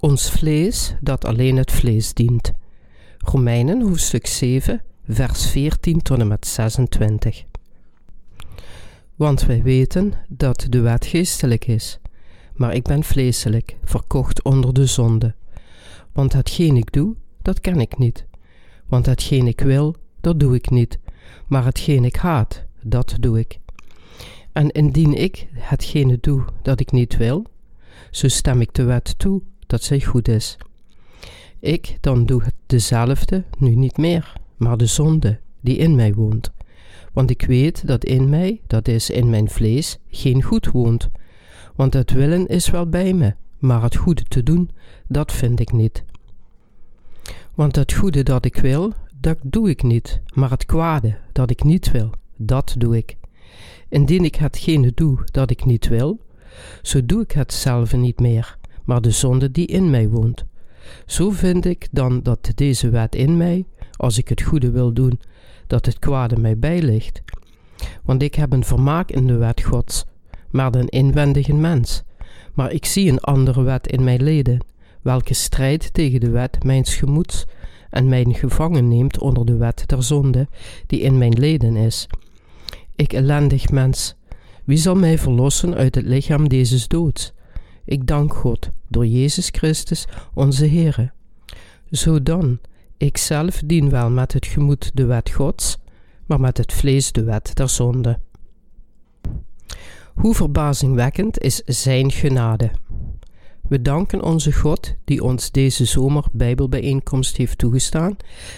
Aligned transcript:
Ons 0.00 0.30
vlees 0.30 0.94
dat 1.00 1.24
alleen 1.24 1.56
het 1.56 1.72
vlees 1.72 2.14
dient. 2.14 2.52
Romeinen 3.18 3.82
hoofdstuk 3.82 4.26
7, 4.26 4.82
vers 5.08 5.46
14 5.50 6.02
tot 6.02 6.18
en 6.18 6.28
met 6.28 6.46
26. 6.46 7.44
Want 9.14 9.42
wij 9.42 9.62
weten 9.62 10.12
dat 10.28 10.66
de 10.68 10.80
wet 10.80 11.06
geestelijk 11.06 11.66
is, 11.66 11.98
maar 12.54 12.74
ik 12.74 12.82
ben 12.82 13.02
vleeselijk, 13.02 13.76
verkocht 13.84 14.42
onder 14.42 14.74
de 14.74 14.86
zonde. 14.86 15.34
Want 16.12 16.32
hetgeen 16.32 16.76
ik 16.76 16.92
doe, 16.92 17.14
dat 17.42 17.60
ken 17.60 17.80
ik 17.80 17.98
niet. 17.98 18.26
Want 18.86 19.06
hetgeen 19.06 19.46
ik 19.46 19.60
wil, 19.60 19.96
dat 20.20 20.40
doe 20.40 20.54
ik 20.54 20.70
niet. 20.70 20.98
Maar 21.46 21.64
hetgeen 21.64 22.04
ik 22.04 22.16
haat, 22.16 22.64
dat 22.82 23.16
doe 23.20 23.38
ik. 23.38 23.58
En 24.52 24.70
indien 24.70 25.14
ik 25.14 25.48
hetgene 25.52 26.18
doe 26.20 26.44
dat 26.62 26.80
ik 26.80 26.92
niet 26.92 27.16
wil, 27.16 27.46
zo 28.10 28.28
stem 28.28 28.60
ik 28.60 28.74
de 28.74 28.82
wet 28.82 29.18
toe 29.18 29.42
dat 29.68 29.82
zij 29.82 30.00
goed 30.00 30.28
is. 30.28 30.56
Ik 31.60 31.98
dan 32.00 32.26
doe 32.26 32.42
het 32.42 32.54
dezelfde 32.66 33.44
nu 33.58 33.74
niet 33.74 33.96
meer, 33.96 34.32
maar 34.56 34.76
de 34.76 34.86
zonde 34.86 35.38
die 35.60 35.76
in 35.76 35.94
mij 35.94 36.14
woont. 36.14 36.52
Want 37.12 37.30
ik 37.30 37.42
weet 37.42 37.86
dat 37.86 38.04
in 38.04 38.28
mij, 38.28 38.60
dat 38.66 38.88
is 38.88 39.10
in 39.10 39.30
mijn 39.30 39.48
vlees, 39.48 39.98
geen 40.10 40.42
goed 40.42 40.66
woont. 40.66 41.08
Want 41.74 41.94
het 41.94 42.10
willen 42.10 42.46
is 42.46 42.70
wel 42.70 42.88
bij 42.88 43.12
me, 43.12 43.34
maar 43.58 43.82
het 43.82 43.96
goede 43.96 44.22
te 44.22 44.42
doen, 44.42 44.70
dat 45.06 45.32
vind 45.32 45.60
ik 45.60 45.72
niet. 45.72 46.04
Want 47.54 47.76
het 47.76 47.92
goede 47.92 48.22
dat 48.22 48.44
ik 48.44 48.56
wil, 48.56 48.92
dat 49.20 49.38
doe 49.42 49.68
ik 49.68 49.82
niet, 49.82 50.20
maar 50.34 50.50
het 50.50 50.66
kwade 50.66 51.18
dat 51.32 51.50
ik 51.50 51.64
niet 51.64 51.90
wil, 51.90 52.10
dat 52.36 52.74
doe 52.78 52.96
ik. 52.96 53.16
Indien 53.88 54.24
ik 54.24 54.34
hetgene 54.34 54.92
doe 54.94 55.18
dat 55.24 55.50
ik 55.50 55.64
niet 55.64 55.88
wil, 55.88 56.20
zo 56.82 57.06
doe 57.06 57.22
ik 57.22 57.32
het 57.32 57.52
zelf 57.52 57.92
niet 57.92 58.20
meer, 58.20 58.58
maar 58.88 59.00
de 59.00 59.10
zonde 59.10 59.50
die 59.50 59.66
in 59.66 59.90
mij 59.90 60.08
woont. 60.08 60.44
Zo 61.06 61.30
vind 61.30 61.64
ik 61.64 61.88
dan 61.90 62.22
dat 62.22 62.52
deze 62.54 62.90
wet 62.90 63.14
in 63.14 63.36
mij, 63.36 63.64
als 63.96 64.18
ik 64.18 64.28
het 64.28 64.42
goede 64.42 64.70
wil 64.70 64.92
doen, 64.92 65.20
dat 65.66 65.86
het 65.86 65.98
kwade 65.98 66.36
mij 66.36 66.58
bijligt. 66.58 67.22
Want 68.02 68.22
ik 68.22 68.34
heb 68.34 68.52
een 68.52 68.64
vermaak 68.64 69.10
in 69.10 69.26
de 69.26 69.36
wet 69.36 69.62
Gods, 69.62 70.04
maar 70.50 70.70
den 70.70 70.88
inwendigen 70.88 71.60
mens. 71.60 72.02
Maar 72.54 72.72
ik 72.72 72.84
zie 72.84 73.10
een 73.10 73.20
andere 73.20 73.62
wet 73.62 73.86
in 73.86 74.04
mijn 74.04 74.22
leden, 74.22 74.64
welke 75.02 75.34
strijd 75.34 75.94
tegen 75.94 76.20
de 76.20 76.30
wet 76.30 76.64
mijns 76.64 76.94
gemoeds 76.94 77.44
en 77.90 78.08
mij 78.08 78.24
gevangen 78.28 78.88
neemt 78.88 79.18
onder 79.18 79.46
de 79.46 79.56
wet 79.56 79.82
der 79.86 80.02
zonde, 80.02 80.48
die 80.86 81.00
in 81.00 81.18
mijn 81.18 81.38
leden 81.38 81.76
is. 81.76 82.06
Ik 82.96 83.12
ellendig 83.12 83.70
mens, 83.70 84.14
wie 84.64 84.78
zal 84.78 84.94
mij 84.94 85.18
verlossen 85.18 85.74
uit 85.74 85.94
het 85.94 86.04
lichaam 86.04 86.48
deze 86.48 86.88
doods? 86.88 87.32
Ik 87.88 88.06
dank 88.06 88.34
God 88.34 88.70
door 88.88 89.06
Jezus 89.06 89.48
Christus, 89.48 90.06
onze 90.34 90.66
Heere. 90.66 91.12
Zo 91.90 92.22
dan, 92.22 92.58
ik 92.96 93.16
zelf 93.16 93.62
dien 93.64 93.90
wel 93.90 94.10
met 94.10 94.32
het 94.32 94.46
gemoed 94.46 94.90
de 94.94 95.04
wet 95.04 95.30
Gods, 95.30 95.78
maar 96.26 96.40
met 96.40 96.56
het 96.56 96.72
vlees 96.72 97.12
de 97.12 97.24
wet 97.24 97.50
der 97.54 97.68
zonde. 97.68 98.18
Hoe 100.14 100.34
verbazingwekkend 100.34 101.38
is 101.38 101.62
Zijn 101.64 102.10
genade. 102.12 102.70
We 103.68 103.82
danken 103.82 104.22
onze 104.22 104.52
God 104.52 104.94
die 105.04 105.22
ons 105.22 105.50
deze 105.50 105.84
zomer 105.84 106.24
Bijbelbijeenkomst 106.32 107.36
heeft 107.36 107.58
toegestaan 107.58 108.16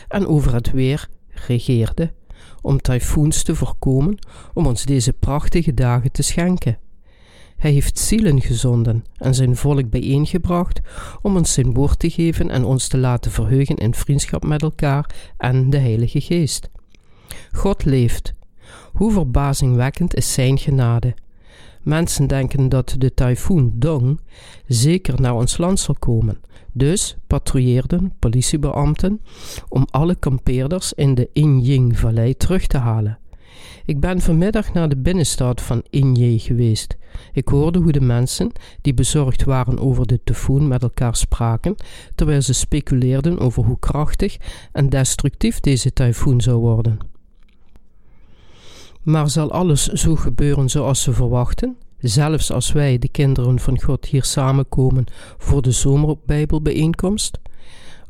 en 0.09 0.27
over 0.27 0.55
het 0.55 0.71
weer 0.71 1.09
regeerde 1.29 2.13
om 2.61 2.81
tyfoons 2.81 3.43
te 3.43 3.55
voorkomen, 3.55 4.19
om 4.55 4.67
ons 4.67 4.85
deze 4.85 5.13
prachtige 5.13 5.75
dagen 5.75 6.13
te 6.13 6.23
schenken. 6.23 6.79
Hij 7.61 7.71
heeft 7.71 7.99
zielen 7.99 8.41
gezonden 8.41 9.05
en 9.17 9.35
zijn 9.35 9.57
volk 9.57 9.91
bijeengebracht 9.91 10.81
om 11.23 11.37
ons 11.37 11.53
zijn 11.53 11.75
woord 11.75 11.99
te 11.99 12.11
geven 12.11 12.51
en 12.51 12.65
ons 12.65 12.89
te 12.89 12.99
laten 12.99 13.31
verheugen 13.31 13.77
in 13.77 13.95
vriendschap 13.95 14.45
met 14.45 14.63
elkaar 14.63 15.15
en 15.37 15.71
de 15.71 15.79
Heilige 15.79 16.21
Geest. 16.21 16.71
God 17.53 17.85
leeft. 17.85 18.35
Hoe 18.93 19.13
verbazingwekkend 19.13 20.15
is 20.15 20.33
zijn 20.33 20.59
genade. 20.59 21.15
Mensen 21.83 22.27
denken 22.27 22.69
dat 22.69 22.95
de 22.99 23.15
tyfoon 23.15 23.73
Dong 23.75 24.21
zeker 24.67 25.21
naar 25.21 25.35
ons 25.35 25.59
land 25.59 25.81
zal 25.81 25.97
komen. 25.99 26.41
Dus 26.73 27.17
patrouilleerden 27.27 28.13
politiebeambten 28.19 29.21
om 29.69 29.87
alle 29.91 30.15
kampeerders 30.15 30.93
in 30.93 31.15
de 31.15 31.29
Inying-vallei 31.33 32.37
terug 32.37 32.67
te 32.67 32.79
halen. 32.79 33.19
Ik 33.85 34.01
ben 34.01 34.21
vanmiddag 34.21 34.73
naar 34.73 34.89
de 34.89 34.97
binnenstad 34.97 35.61
van 35.61 35.83
Inje 35.91 36.39
geweest. 36.39 36.97
Ik 37.33 37.49
hoorde 37.49 37.79
hoe 37.79 37.93
de 37.93 38.01
mensen 38.01 38.53
die 38.81 38.95
bezorgd 38.95 39.45
waren 39.45 39.79
over 39.79 40.07
de 40.07 40.21
tyfoon 40.25 40.69
met 40.69 40.83
elkaar 40.83 41.17
spraken, 41.17 41.75
terwijl 42.15 42.43
ze 42.43 42.53
speculeerden 42.53 43.39
over 43.39 43.65
hoe 43.65 43.79
krachtig 43.79 44.37
en 44.73 44.89
destructief 44.89 45.61
deze 45.61 45.93
tyfoon 45.93 46.41
zou 46.41 46.59
worden. 46.59 46.99
Maar 49.03 49.31
zal 49.31 49.53
alles 49.53 49.87
zo 49.87 50.17
gebeuren 50.17 50.69
zoals 50.69 51.03
ze 51.03 51.13
verwachten? 51.13 51.77
Zelfs 51.99 52.53
als 52.53 52.73
wij, 52.73 52.99
de 52.99 53.09
kinderen 53.09 53.59
van 53.59 53.81
God, 53.81 54.07
hier 54.07 54.25
samenkomen 54.25 55.05
voor 55.39 55.63
de 55.63 55.71
zomerbijbelbijeenkomst? 55.71 57.39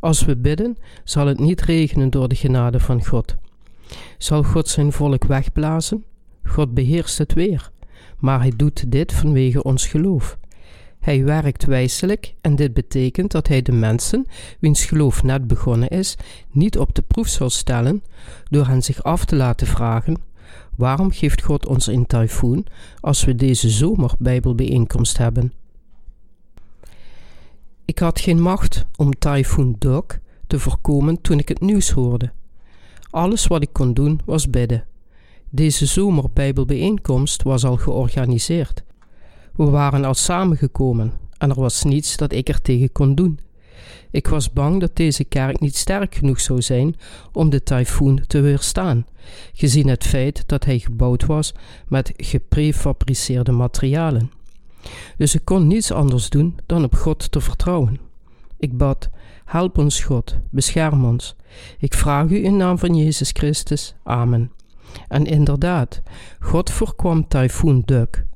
Als 0.00 0.25
we 0.25 0.37
bidden, 0.37 0.78
zal 1.05 1.27
het 1.27 1.39
niet 1.39 1.60
regenen 1.60 2.10
door 2.10 2.28
de 2.28 2.34
genade 2.34 2.81
van 2.81 3.05
God. 3.05 3.37
Zal 4.19 4.43
God 4.43 4.69
zijn 4.69 4.93
volk 4.93 5.25
wegblazen? 5.25 6.05
God 6.45 6.75
beheerst 6.75 7.19
het 7.19 7.33
weer, 7.33 7.71
maar 8.19 8.41
hij 8.41 8.53
doet 8.56 8.93
dit 8.93 9.12
vanwege 9.12 9.62
ons 9.62 9.87
geloof. 9.87 10.39
Hij 11.01 11.25
werkt 11.25 11.65
wijselijk 11.65 12.34
en 12.41 12.56
dit 12.56 12.75
betekent 12.75 13.31
dat 13.31 13.49
hij 13.49 13.62
de 13.62 13.73
mensen, 13.73 14.27
wiens 14.59 14.84
geloof 14.84 15.23
net 15.23 15.47
begonnen 15.47 15.89
is, 15.89 16.17
niet 16.51 16.78
op 16.78 16.95
de 16.95 17.03
proef 17.03 17.28
zal 17.28 17.51
stellen 17.51 18.03
door 18.51 18.67
hen 18.67 18.83
zich 18.83 19.03
af 19.03 19.25
te 19.25 19.37
laten 19.37 19.67
vragen 19.67 20.17
Waarom 20.81 21.11
geeft 21.11 21.43
God 21.43 21.67
ons 21.67 21.87
een 21.87 22.07
tyfoon 22.07 22.67
als 23.01 23.25
we 23.25 23.34
deze 23.34 23.69
zomer 23.69 24.12
Bijbelbijeenkomst 24.19 25.19
hebben? 25.19 25.53
Ik 27.84 27.99
had 27.99 28.21
geen 28.21 28.41
macht 28.41 28.87
om 28.97 29.11
tyfoon 29.19 29.77
Doc 29.78 30.05
te 30.47 30.59
voorkomen 30.59 31.21
toen 31.21 31.39
ik 31.39 31.49
het 31.49 31.61
nieuws 31.61 31.91
hoorde. 31.91 32.33
Alles 33.10 33.47
wat 33.47 33.62
ik 33.62 33.72
kon 33.72 33.94
doen 33.94 34.21
was 34.25 34.50
bidden. 34.50 34.84
Deze 35.50 35.87
zomer 35.87 36.25
Bijbelbijeenkomst 36.32 37.43
was 37.43 37.65
al 37.65 37.76
georganiseerd. 37.76 38.82
We 39.56 39.65
waren 39.65 40.04
al 40.04 40.15
samengekomen 40.15 41.12
en 41.38 41.50
er 41.50 41.60
was 41.60 41.82
niets 41.82 42.16
dat 42.16 42.32
ik 42.32 42.48
er 42.48 42.62
tegen 42.62 42.93
kon 42.93 43.15
doen. 43.15 43.38
Ik 44.10 44.26
was 44.26 44.53
bang 44.53 44.81
dat 44.81 44.97
deze 44.97 45.25
kerk 45.25 45.60
niet 45.60 45.76
sterk 45.76 46.15
genoeg 46.15 46.41
zou 46.41 46.62
zijn 46.62 46.97
om 47.32 47.50
de 47.50 47.62
tyfoon 47.62 48.22
te 48.26 48.41
weerstaan, 48.41 49.06
gezien 49.53 49.88
het 49.88 50.04
feit 50.04 50.42
dat 50.47 50.65
hij 50.65 50.78
gebouwd 50.78 51.27
was 51.27 51.53
met 51.88 52.12
geprefabriceerde 52.16 53.53
materialen. 53.53 54.31
Dus 55.16 55.34
ik 55.34 55.44
kon 55.44 55.66
niets 55.66 55.92
anders 55.92 56.28
doen 56.28 56.59
dan 56.66 56.84
op 56.84 56.94
God 56.94 57.31
te 57.31 57.41
vertrouwen. 57.41 58.09
Ik 58.60 58.76
bad: 58.76 59.10
Help 59.44 59.78
ons, 59.78 60.00
God, 60.00 60.37
bescherm 60.50 61.04
ons. 61.04 61.37
Ik 61.78 61.94
vraag 61.94 62.31
u 62.31 62.44
in 62.44 62.56
naam 62.56 62.78
van 62.78 62.94
Jezus 62.97 63.31
Christus. 63.31 63.94
Amen. 64.03 64.53
En 65.09 65.25
inderdaad, 65.25 66.03
God 66.41 66.71
voorkwam 66.71 67.28
tyfoon 67.28 67.82
Duck. 67.84 68.26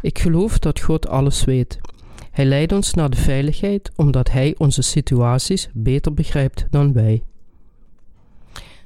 Ik 0.00 0.18
geloof 0.18 0.58
dat 0.58 0.80
God 0.80 1.08
alles 1.08 1.44
weet 1.44 1.78
hij 2.38 2.46
leidt 2.46 2.72
ons 2.72 2.94
naar 2.94 3.10
de 3.10 3.16
veiligheid 3.16 3.90
omdat 3.96 4.30
Hij 4.30 4.54
onze 4.58 4.82
situaties 4.82 5.68
beter 5.72 6.14
begrijpt 6.14 6.66
dan 6.70 6.92
wij. 6.92 7.22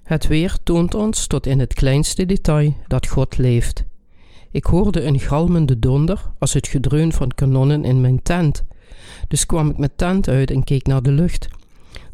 Het 0.03 0.27
weer 0.27 0.57
toont 0.63 0.95
ons 0.95 1.27
tot 1.27 1.47
in 1.47 1.61
het 1.61 1.75
kleinste 1.75 2.27
detail 2.27 2.75
dat 2.87 3.07
God 3.07 3.39
leeft. 3.39 3.85
Ik 4.51 4.65
hoorde 4.65 5.03
een 5.03 5.21
galmende 5.21 5.79
donder 5.79 6.33
als 6.39 6.53
het 6.53 6.69
gedreun 6.69 7.13
van 7.13 7.29
kanonnen 7.35 7.85
in 7.85 8.01
mijn 8.01 8.23
tent. 8.23 8.65
Dus 9.29 9.47
kwam 9.47 9.71
ik 9.71 9.79
mijn 9.79 9.93
tent 9.97 10.29
uit 10.29 10.51
en 10.51 10.65
keek 10.65 10.87
naar 10.87 11.03
de 11.03 11.13
lucht. 11.13 11.49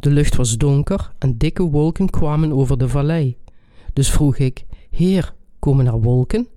De 0.00 0.10
lucht 0.10 0.36
was 0.36 0.56
donker 0.56 1.12
en 1.18 1.38
dikke 1.38 1.62
wolken 1.62 2.10
kwamen 2.10 2.52
over 2.52 2.78
de 2.78 2.88
vallei. 2.88 3.36
Dus 3.92 4.10
vroeg 4.10 4.36
ik: 4.36 4.64
Heer, 4.90 5.34
komen 5.58 5.86
er 5.86 6.00
wolken? 6.00 6.48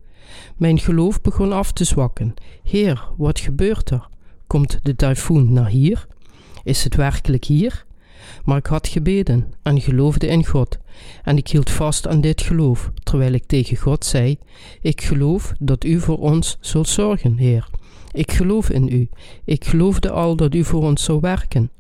Mijn 0.56 0.80
geloof 0.80 1.22
begon 1.22 1.52
af 1.52 1.72
te 1.72 1.84
zwakken. 1.84 2.34
Heer, 2.64 3.08
wat 3.18 3.40
gebeurt 3.40 3.90
er? 3.90 4.10
Komt 4.48 4.80
de 4.84 4.96
tyfoon 4.96 5.54
naar 5.54 5.70
hier? 5.70 6.08
Is 6.64 6.84
het 6.84 6.96
werkelijk 6.96 7.46
hier? 7.46 7.86
Maar 8.44 8.58
ik 8.58 8.66
had 8.66 8.88
gebeden 8.88 9.54
en 9.62 9.82
geloofde 9.82 10.28
in 10.28 10.46
God, 10.46 10.78
en 11.24 11.38
ik 11.38 11.48
hield 11.48 11.70
vast 11.70 12.08
aan 12.08 12.22
dit 12.22 12.42
geloof, 12.42 12.92
terwijl 13.04 13.34
ik 13.34 13.46
tegen 13.46 13.78
God 13.78 14.06
zei: 14.06 14.38
Ik 14.82 15.02
geloof 15.02 15.54
dat 15.60 15.84
u 15.84 16.00
voor 16.00 16.18
ons 16.18 16.58
zult 16.60 16.88
zorgen, 16.88 17.38
Heer. 17.38 17.68
Ik 18.12 18.32
geloof 18.32 18.70
in 18.70 18.88
u. 18.88 19.10
Ik 19.46 19.66
geloofde 19.66 20.12
al 20.12 20.36
dat 20.36 20.54
u 20.56 20.64
voor 20.64 20.84
ons 20.84 21.04
zou 21.04 21.20
werken. 21.20 21.72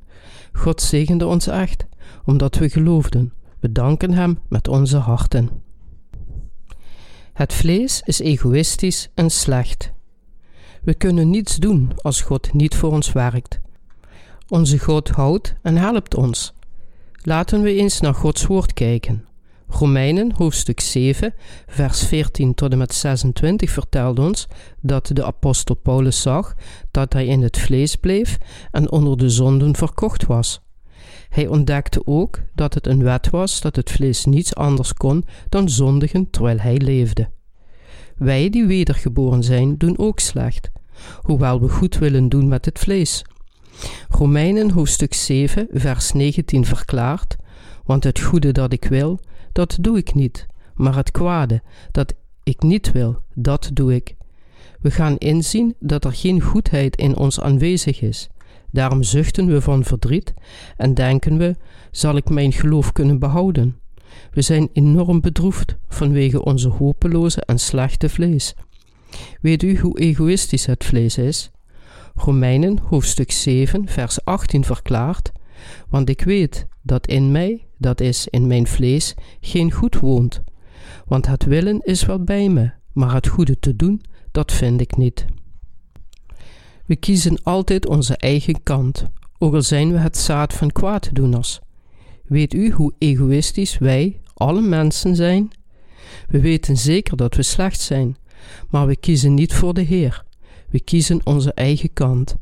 God 0.53 0.81
zegende 0.81 1.27
ons 1.27 1.47
echt, 1.47 1.85
omdat 2.25 2.55
we 2.55 2.69
geloofden. 2.69 3.33
We 3.59 3.71
danken 3.71 4.13
Hem 4.13 4.39
met 4.49 4.67
onze 4.67 4.97
harten. 4.97 5.49
Het 7.33 7.53
vlees 7.53 8.01
is 8.05 8.19
egoïstisch 8.19 9.09
en 9.13 9.29
slecht. 9.29 9.91
We 10.83 10.93
kunnen 10.93 11.29
niets 11.29 11.55
doen 11.55 11.91
als 11.95 12.21
God 12.21 12.53
niet 12.53 12.75
voor 12.75 12.91
ons 12.91 13.11
werkt. 13.11 13.59
Onze 14.47 14.79
God 14.79 15.09
houdt 15.09 15.55
en 15.61 15.77
helpt 15.77 16.15
ons. 16.15 16.53
Laten 17.21 17.61
we 17.61 17.73
eens 17.75 17.99
naar 17.99 18.13
Gods 18.13 18.45
woord 18.45 18.73
kijken. 18.73 19.25
Romeinen 19.73 20.31
hoofdstuk 20.35 20.79
7, 20.79 21.33
vers 21.67 22.05
14 22.05 22.53
tot 22.53 22.71
en 22.71 22.77
met 22.77 22.93
26 22.93 23.69
vertelt 23.69 24.19
ons 24.19 24.47
dat 24.81 25.09
de 25.13 25.25
apostel 25.25 25.75
Paulus 25.75 26.21
zag 26.21 26.55
dat 26.91 27.13
hij 27.13 27.25
in 27.25 27.41
het 27.41 27.57
vlees 27.57 27.95
bleef 27.95 28.37
en 28.71 28.91
onder 28.91 29.17
de 29.17 29.29
zonden 29.29 29.75
verkocht 29.75 30.25
was. 30.25 30.61
Hij 31.29 31.47
ontdekte 31.47 32.01
ook 32.05 32.39
dat 32.55 32.73
het 32.73 32.87
een 32.87 33.03
wet 33.03 33.29
was 33.29 33.61
dat 33.61 33.75
het 33.75 33.91
vlees 33.91 34.25
niets 34.25 34.55
anders 34.55 34.93
kon 34.93 35.25
dan 35.49 35.69
zondigen 35.69 36.29
terwijl 36.29 36.57
hij 36.57 36.77
leefde. 36.77 37.29
Wij 38.15 38.49
die 38.49 38.65
wedergeboren 38.65 39.43
zijn, 39.43 39.77
doen 39.77 39.97
ook 39.97 40.19
slecht, 40.19 40.71
hoewel 41.21 41.61
we 41.61 41.69
goed 41.69 41.97
willen 41.97 42.29
doen 42.29 42.47
met 42.47 42.65
het 42.65 42.79
vlees. 42.79 43.25
Romeinen 44.09 44.71
hoofdstuk 44.71 45.13
7, 45.13 45.67
vers 45.71 46.11
19 46.11 46.65
verklaart: 46.65 47.35
Want 47.85 48.03
het 48.03 48.19
goede 48.19 48.51
dat 48.51 48.73
ik 48.73 48.85
wil, 48.85 49.19
dat 49.51 49.77
doe 49.81 49.97
ik 49.97 50.13
niet, 50.13 50.47
maar 50.75 50.95
het 50.95 51.11
kwade 51.11 51.61
dat 51.91 52.13
ik 52.43 52.61
niet 52.61 52.91
wil, 52.91 53.21
dat 53.33 53.69
doe 53.73 53.95
ik. 53.95 54.15
We 54.81 54.91
gaan 54.91 55.17
inzien 55.17 55.75
dat 55.79 56.05
er 56.05 56.13
geen 56.13 56.41
goedheid 56.41 56.95
in 56.95 57.17
ons 57.17 57.41
aanwezig 57.41 58.01
is. 58.01 58.29
Daarom 58.71 59.03
zuchten 59.03 59.47
we 59.47 59.61
van 59.61 59.83
verdriet 59.83 60.33
en 60.77 60.93
denken 60.93 61.37
we: 61.37 61.55
zal 61.91 62.15
ik 62.15 62.29
mijn 62.29 62.51
geloof 62.51 62.91
kunnen 62.91 63.19
behouden? 63.19 63.79
We 64.31 64.41
zijn 64.41 64.69
enorm 64.73 65.21
bedroefd 65.21 65.77
vanwege 65.87 66.43
onze 66.43 66.69
hopeloze 66.69 67.41
en 67.41 67.59
slechte 67.59 68.09
vlees. 68.09 68.55
Weet 69.41 69.63
u 69.63 69.79
hoe 69.79 69.99
egoïstisch 69.99 70.65
het 70.65 70.85
vlees 70.85 71.17
is? 71.17 71.51
Romeinen 72.15 72.79
hoofdstuk 72.79 73.31
7, 73.31 73.87
vers 73.87 74.25
18 74.25 74.63
verklaart: 74.63 75.31
Want 75.89 76.09
ik 76.09 76.21
weet 76.21 76.67
dat 76.81 77.07
in 77.07 77.31
mij, 77.31 77.65
dat 77.77 78.01
is 78.01 78.27
in 78.27 78.47
mijn 78.47 78.67
vlees, 78.67 79.13
geen 79.41 79.71
goed 79.71 79.99
woont. 79.99 80.41
Want 81.05 81.27
het 81.27 81.43
willen 81.43 81.79
is 81.83 82.05
wel 82.05 82.23
bij 82.23 82.49
me, 82.49 82.71
maar 82.93 83.13
het 83.13 83.27
goede 83.27 83.59
te 83.59 83.75
doen, 83.75 84.01
dat 84.31 84.51
vind 84.51 84.81
ik 84.81 84.97
niet. 84.97 85.25
We 86.85 86.95
kiezen 86.95 87.43
altijd 87.43 87.87
onze 87.87 88.17
eigen 88.17 88.63
kant, 88.63 89.05
ook 89.37 89.53
al 89.53 89.61
zijn 89.61 89.91
we 89.91 89.97
het 89.97 90.17
zaad 90.17 90.53
van 90.53 90.71
kwaaddoeners. 90.71 91.59
Weet 92.23 92.53
u 92.53 92.71
hoe 92.71 92.93
egoïstisch 92.97 93.77
wij, 93.77 94.19
alle 94.33 94.61
mensen, 94.61 95.15
zijn? 95.15 95.51
We 96.27 96.39
weten 96.39 96.77
zeker 96.77 97.17
dat 97.17 97.35
we 97.35 97.43
slecht 97.43 97.79
zijn, 97.79 98.17
maar 98.69 98.87
we 98.87 98.95
kiezen 98.95 99.33
niet 99.33 99.53
voor 99.53 99.73
de 99.73 99.81
Heer. 99.81 100.23
We 100.69 100.79
kiezen 100.79 101.25
onze 101.25 101.53
eigen 101.53 101.93
kant. 101.93 102.35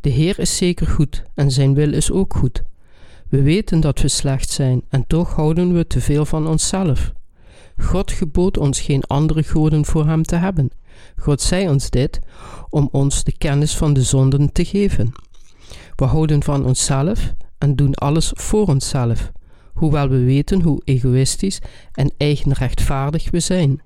De 0.00 0.10
Heer 0.10 0.38
is 0.38 0.56
zeker 0.56 0.86
goed 0.86 1.22
en 1.34 1.50
zijn 1.50 1.74
wil 1.74 1.92
is 1.92 2.10
ook 2.10 2.36
goed. 2.36 2.62
We 3.32 3.42
weten 3.42 3.80
dat 3.80 4.00
we 4.00 4.08
slecht 4.08 4.50
zijn 4.50 4.82
en 4.88 5.06
toch 5.06 5.34
houden 5.34 5.74
we 5.74 5.86
te 5.86 6.00
veel 6.00 6.24
van 6.24 6.46
onszelf. 6.46 7.12
God 7.76 8.10
gebood 8.10 8.58
ons 8.58 8.80
geen 8.80 9.04
andere 9.04 9.42
goden 9.42 9.84
voor 9.84 10.06
Hem 10.06 10.22
te 10.22 10.36
hebben. 10.36 10.70
God 11.16 11.40
zei 11.40 11.68
ons 11.68 11.90
dit 11.90 12.20
om 12.70 12.88
ons 12.90 13.24
de 13.24 13.32
kennis 13.38 13.76
van 13.76 13.92
de 13.92 14.02
zonden 14.02 14.52
te 14.52 14.64
geven. 14.64 15.12
We 15.96 16.04
houden 16.04 16.42
van 16.42 16.64
onszelf 16.64 17.34
en 17.58 17.76
doen 17.76 17.94
alles 17.94 18.30
voor 18.34 18.66
onszelf, 18.66 19.32
hoewel 19.72 20.08
we 20.08 20.24
weten 20.24 20.62
hoe 20.62 20.82
egoïstisch 20.84 21.60
en 21.92 22.12
eigenrechtvaardig 22.16 23.30
we 23.30 23.40
zijn. 23.40 23.82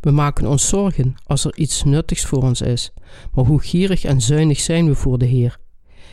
We 0.00 0.10
maken 0.10 0.46
ons 0.46 0.68
zorgen 0.68 1.14
als 1.26 1.44
er 1.44 1.56
iets 1.56 1.84
nuttigs 1.84 2.24
voor 2.24 2.42
ons 2.42 2.60
is, 2.60 2.92
maar 3.32 3.44
hoe 3.44 3.62
gierig 3.62 4.04
en 4.04 4.20
zuinig 4.20 4.60
zijn 4.60 4.86
we 4.86 4.94
voor 4.94 5.18
de 5.18 5.26
Heer. 5.26 5.58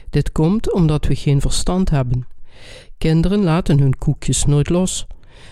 Dit 0.10 0.32
komt 0.32 0.74
omdat 0.74 1.06
we 1.06 1.16
geen 1.16 1.42
verstand 1.42 1.90
hebben. 1.90 2.36
Kinderen 2.98 3.44
laten 3.44 3.80
hun 3.80 3.98
koekjes 3.98 4.46
nooit 4.46 4.70
los. 4.70 5.08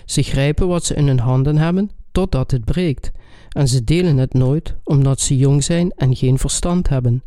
Ze 0.05 0.21
grijpen 0.21 0.67
wat 0.67 0.83
ze 0.83 0.93
in 0.93 1.07
hun 1.07 1.19
handen 1.19 1.57
hebben 1.57 1.91
totdat 2.11 2.51
het 2.51 2.65
breekt, 2.65 3.11
en 3.49 3.67
ze 3.67 3.83
delen 3.83 4.17
het 4.17 4.33
nooit 4.33 4.75
omdat 4.83 5.19
ze 5.19 5.37
jong 5.37 5.63
zijn 5.63 5.91
en 5.91 6.15
geen 6.15 6.37
verstand 6.37 6.89
hebben. 6.89 7.23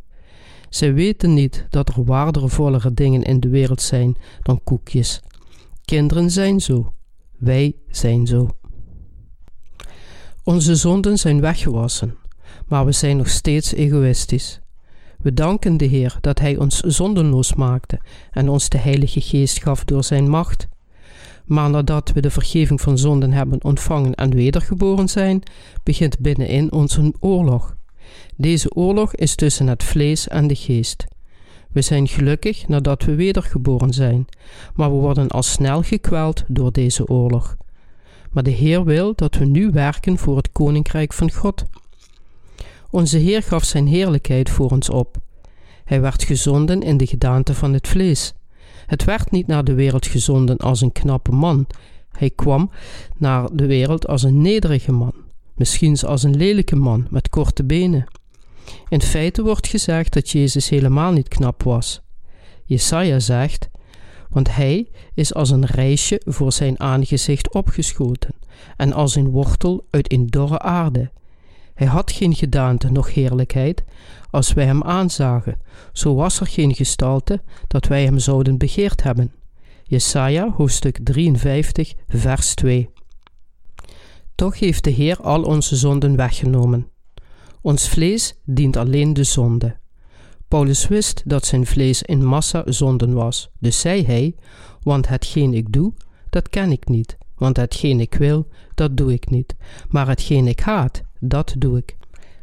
Zij 0.68 0.94
weten 0.94 1.34
niet 1.34 1.66
dat 1.70 1.88
er 1.88 2.04
waardevollere 2.04 2.94
dingen 2.94 3.22
in 3.22 3.40
de 3.40 3.48
wereld 3.48 3.82
zijn 3.82 4.16
dan 4.42 4.60
koekjes. 4.64 5.20
Kinderen 5.84 6.30
zijn 6.30 6.60
zo. 6.60 6.92
Wij 7.38 7.76
zijn 7.88 8.26
zo. 8.26 8.48
Onze 10.44 10.74
zonden 10.74 11.18
zijn 11.18 11.40
weggewassen, 11.40 12.16
maar 12.66 12.84
we 12.84 12.92
zijn 12.92 13.16
nog 13.16 13.28
steeds 13.28 13.72
egoïstisch. 13.72 14.60
We 15.22 15.34
danken 15.34 15.76
de 15.76 15.84
Heer 15.84 16.16
dat 16.20 16.38
Hij 16.38 16.56
ons 16.56 16.80
zondenloos 16.80 17.54
maakte 17.54 18.00
en 18.30 18.48
ons 18.48 18.68
de 18.68 18.78
Heilige 18.78 19.20
Geest 19.20 19.62
gaf 19.62 19.84
door 19.84 20.04
Zijn 20.04 20.30
macht. 20.30 20.68
Maar 21.44 21.70
nadat 21.70 22.12
we 22.12 22.20
de 22.20 22.30
vergeving 22.30 22.80
van 22.80 22.98
zonden 22.98 23.32
hebben 23.32 23.64
ontvangen 23.64 24.14
en 24.14 24.34
wedergeboren 24.34 25.08
zijn, 25.08 25.42
begint 25.82 26.18
binnenin 26.18 26.72
ons 26.72 26.96
een 26.96 27.14
oorlog. 27.20 27.76
Deze 28.36 28.74
oorlog 28.74 29.14
is 29.14 29.34
tussen 29.34 29.66
het 29.66 29.84
vlees 29.84 30.28
en 30.28 30.46
de 30.46 30.54
geest. 30.54 31.06
We 31.72 31.82
zijn 31.82 32.08
gelukkig 32.08 32.68
nadat 32.68 33.04
we 33.04 33.14
wedergeboren 33.14 33.92
zijn, 33.92 34.26
maar 34.74 34.90
we 34.90 34.96
worden 34.96 35.28
al 35.28 35.42
snel 35.42 35.82
gekweld 35.82 36.44
door 36.46 36.72
deze 36.72 37.06
oorlog. 37.06 37.56
Maar 38.30 38.42
de 38.42 38.50
Heer 38.50 38.84
wil 38.84 39.12
dat 39.14 39.34
we 39.34 39.44
nu 39.44 39.70
werken 39.70 40.18
voor 40.18 40.36
het 40.36 40.52
koninkrijk 40.52 41.12
van 41.12 41.32
God. 41.32 41.64
Onze 42.90 43.18
Heer 43.18 43.42
gaf 43.42 43.64
zijn 43.64 43.86
heerlijkheid 43.86 44.50
voor 44.50 44.70
ons 44.70 44.90
op. 44.90 45.16
Hij 45.84 46.00
werd 46.00 46.22
gezonden 46.22 46.82
in 46.82 46.96
de 46.96 47.06
gedaante 47.06 47.54
van 47.54 47.72
het 47.72 47.88
vlees. 47.88 48.32
Het 48.86 49.04
werd 49.04 49.30
niet 49.30 49.46
naar 49.46 49.64
de 49.64 49.74
wereld 49.74 50.06
gezonden 50.06 50.56
als 50.56 50.80
een 50.80 50.92
knappe 50.92 51.32
man. 51.32 51.66
Hij 52.12 52.30
kwam 52.30 52.70
naar 53.16 53.48
de 53.52 53.66
wereld 53.66 54.06
als 54.06 54.22
een 54.22 54.40
nederige 54.40 54.92
man, 54.92 55.14
misschien 55.54 55.98
als 56.00 56.22
een 56.22 56.36
lelijke 56.36 56.76
man 56.76 57.06
met 57.10 57.28
korte 57.28 57.64
benen. 57.64 58.06
In 58.88 59.02
feite 59.02 59.42
wordt 59.42 59.66
gezegd 59.66 60.12
dat 60.12 60.30
Jezus 60.30 60.68
helemaal 60.68 61.12
niet 61.12 61.28
knap 61.28 61.62
was. 61.62 62.00
Jesaja 62.64 63.18
zegt: 63.18 63.68
Want 64.28 64.54
hij 64.54 64.88
is 65.14 65.34
als 65.34 65.50
een 65.50 65.66
reisje 65.66 66.22
voor 66.24 66.52
zijn 66.52 66.80
aangezicht 66.80 67.52
opgeschoten, 67.54 68.34
en 68.76 68.92
als 68.92 69.14
een 69.14 69.28
wortel 69.28 69.86
uit 69.90 70.12
een 70.12 70.26
dorre 70.26 70.58
aarde. 70.58 71.10
Hij 71.78 71.86
had 71.86 72.12
geen 72.12 72.34
gedaante 72.34 72.90
noch 72.90 73.14
heerlijkheid 73.14 73.84
als 74.30 74.52
wij 74.52 74.64
hem 74.64 74.82
aanzagen, 74.82 75.60
zo 75.92 76.14
was 76.14 76.40
er 76.40 76.46
geen 76.46 76.74
gestalte 76.74 77.42
dat 77.68 77.86
wij 77.86 78.04
hem 78.04 78.18
zouden 78.18 78.58
begeerd 78.58 79.02
hebben. 79.02 79.32
Jesaja 79.84 80.52
hoofdstuk 80.56 80.98
53 81.02 81.94
vers 82.08 82.54
2 82.54 82.90
Toch 84.34 84.58
heeft 84.58 84.84
de 84.84 84.90
Heer 84.90 85.16
al 85.16 85.42
onze 85.42 85.76
zonden 85.76 86.16
weggenomen. 86.16 86.88
Ons 87.60 87.88
vlees 87.88 88.34
dient 88.44 88.76
alleen 88.76 89.12
de 89.12 89.24
zonde. 89.24 89.76
Paulus 90.48 90.88
wist 90.88 91.22
dat 91.24 91.46
zijn 91.46 91.66
vlees 91.66 92.02
in 92.02 92.24
massa 92.24 92.62
zonden 92.66 93.12
was, 93.12 93.50
dus 93.58 93.80
zei 93.80 94.04
hij, 94.04 94.34
want 94.82 95.08
hetgeen 95.08 95.54
ik 95.54 95.72
doe, 95.72 95.92
dat 96.30 96.48
ken 96.48 96.72
ik 96.72 96.88
niet, 96.88 97.18
want 97.36 97.56
hetgeen 97.56 98.00
ik 98.00 98.14
wil, 98.14 98.48
dat 98.74 98.96
doe 98.96 99.12
ik 99.12 99.30
niet, 99.30 99.56
maar 99.88 100.08
hetgeen 100.08 100.46
ik 100.46 100.60
haat, 100.60 101.02
dat 101.20 101.54
doe 101.58 101.78
ik. 101.78 101.96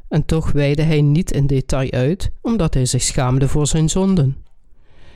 En 0.07 0.25
toch 0.25 0.51
weidde 0.51 0.83
hij 0.83 1.01
niet 1.01 1.31
in 1.31 1.47
detail 1.47 1.91
uit, 1.91 2.31
omdat 2.41 2.73
hij 2.73 2.85
zich 2.85 3.01
schaamde 3.01 3.47
voor 3.47 3.67
zijn 3.67 3.89
zonden. 3.89 4.37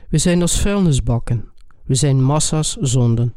We 0.10 0.18
zijn 0.18 0.42
als 0.42 0.62
vuilnisbakken, 0.62 1.46
we 1.84 1.96
zijn 1.96 2.24
massa's 2.24 2.76
zonden. 2.76 3.36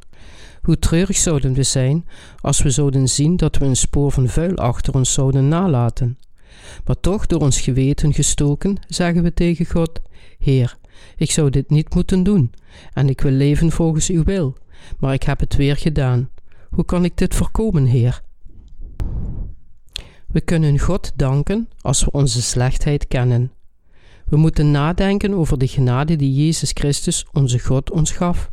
Hoe 0.63 0.79
treurig 0.79 1.17
zouden 1.17 1.53
we 1.53 1.63
zijn 1.63 2.07
als 2.41 2.63
we 2.63 2.71
zouden 2.71 3.09
zien 3.09 3.37
dat 3.37 3.57
we 3.57 3.65
een 3.65 3.77
spoor 3.77 4.13
van 4.13 4.29
vuil 4.29 4.57
achter 4.57 4.95
ons 4.95 5.13
zouden 5.13 5.49
nalaten. 5.49 6.19
Maar 6.85 7.01
toch 7.01 7.27
door 7.27 7.41
ons 7.41 7.61
geweten 7.61 8.15
gestoken, 8.15 8.77
zeggen 8.89 9.23
we 9.23 9.35
tegen 9.35 9.67
God: 9.67 10.01
Heer, 10.39 10.77
ik 11.17 11.31
zou 11.31 11.51
dit 11.51 11.71
niet 11.71 11.95
moeten 11.95 12.23
doen, 12.23 12.53
en 12.93 13.09
ik 13.09 13.21
wil 13.21 13.33
leven 13.33 13.71
volgens 13.71 14.09
uw 14.09 14.25
wil, 14.25 14.57
maar 14.99 15.15
ik 15.15 15.23
heb 15.23 15.41
het 15.41 15.57
weer 15.57 15.77
gedaan. 15.77 16.31
Hoe 16.71 16.85
kan 16.85 17.05
ik 17.05 17.17
dit 17.17 17.35
voorkomen, 17.35 17.85
Heer? 17.85 18.23
We 20.33 20.41
kunnen 20.41 20.79
God 20.79 21.13
danken 21.17 21.69
als 21.81 22.05
we 22.05 22.11
onze 22.11 22.43
slechtheid 22.43 23.09
kennen. 23.09 23.53
We 24.25 24.37
moeten 24.37 24.71
nadenken 24.71 25.35
over 25.35 25.59
de 25.59 25.69
genade 25.69 26.17
die 26.17 26.45
Jezus 26.45 26.71
Christus, 26.75 27.27
onze 27.33 27.59
God, 27.59 27.91
ons 27.91 28.11
gaf. 28.11 28.51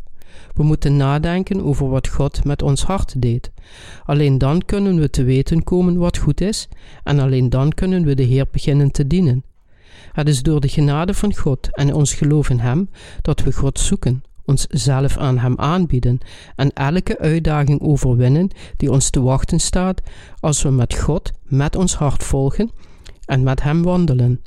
We 0.53 0.63
moeten 0.63 0.97
nadenken 0.97 1.63
over 1.63 1.89
wat 1.89 2.07
God 2.07 2.43
met 2.43 2.61
ons 2.61 2.83
hart 2.83 3.21
deed. 3.21 3.51
Alleen 4.05 4.37
dan 4.37 4.65
kunnen 4.65 4.99
we 4.99 5.09
te 5.09 5.23
weten 5.23 5.63
komen 5.63 5.97
wat 5.97 6.17
goed 6.17 6.41
is, 6.41 6.67
en 7.03 7.19
alleen 7.19 7.49
dan 7.49 7.73
kunnen 7.73 8.05
we 8.05 8.15
de 8.15 8.23
Heer 8.23 8.45
beginnen 8.51 8.91
te 8.91 9.07
dienen. 9.07 9.43
Het 10.11 10.27
is 10.27 10.41
door 10.41 10.61
de 10.61 10.67
genade 10.67 11.13
van 11.13 11.35
God 11.35 11.75
en 11.75 11.93
ons 11.93 12.13
geloof 12.13 12.49
in 12.49 12.59
Hem 12.59 12.89
dat 13.21 13.43
we 13.43 13.53
God 13.53 13.79
zoeken, 13.79 14.23
onszelf 14.49 15.17
aan 15.17 15.37
Hem 15.37 15.57
aanbieden 15.57 16.19
en 16.55 16.73
elke 16.73 17.19
uitdaging 17.19 17.81
overwinnen 17.81 18.49
die 18.77 18.91
ons 18.91 19.09
te 19.09 19.21
wachten 19.21 19.59
staat 19.59 20.01
als 20.39 20.61
we 20.61 20.69
met 20.69 20.95
God 20.95 21.31
met 21.43 21.75
ons 21.75 21.95
hart 21.95 22.23
volgen 22.23 22.71
en 23.25 23.43
met 23.43 23.63
Hem 23.63 23.83
wandelen. 23.83 24.41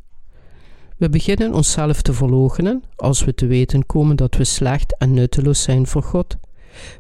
We 0.97 1.09
beginnen 1.09 1.55
onszelf 1.55 2.03
te 2.03 2.13
verloochenen 2.13 2.83
als 2.97 3.25
we 3.25 3.35
te 3.35 3.47
weten 3.47 3.87
komen 3.87 4.17
dat 4.17 4.35
we 4.35 4.45
slecht 4.45 4.97
en 4.99 5.15
nutteloos 5.15 5.63
zijn 5.63 5.87
voor 5.87 6.03
God. 6.03 6.37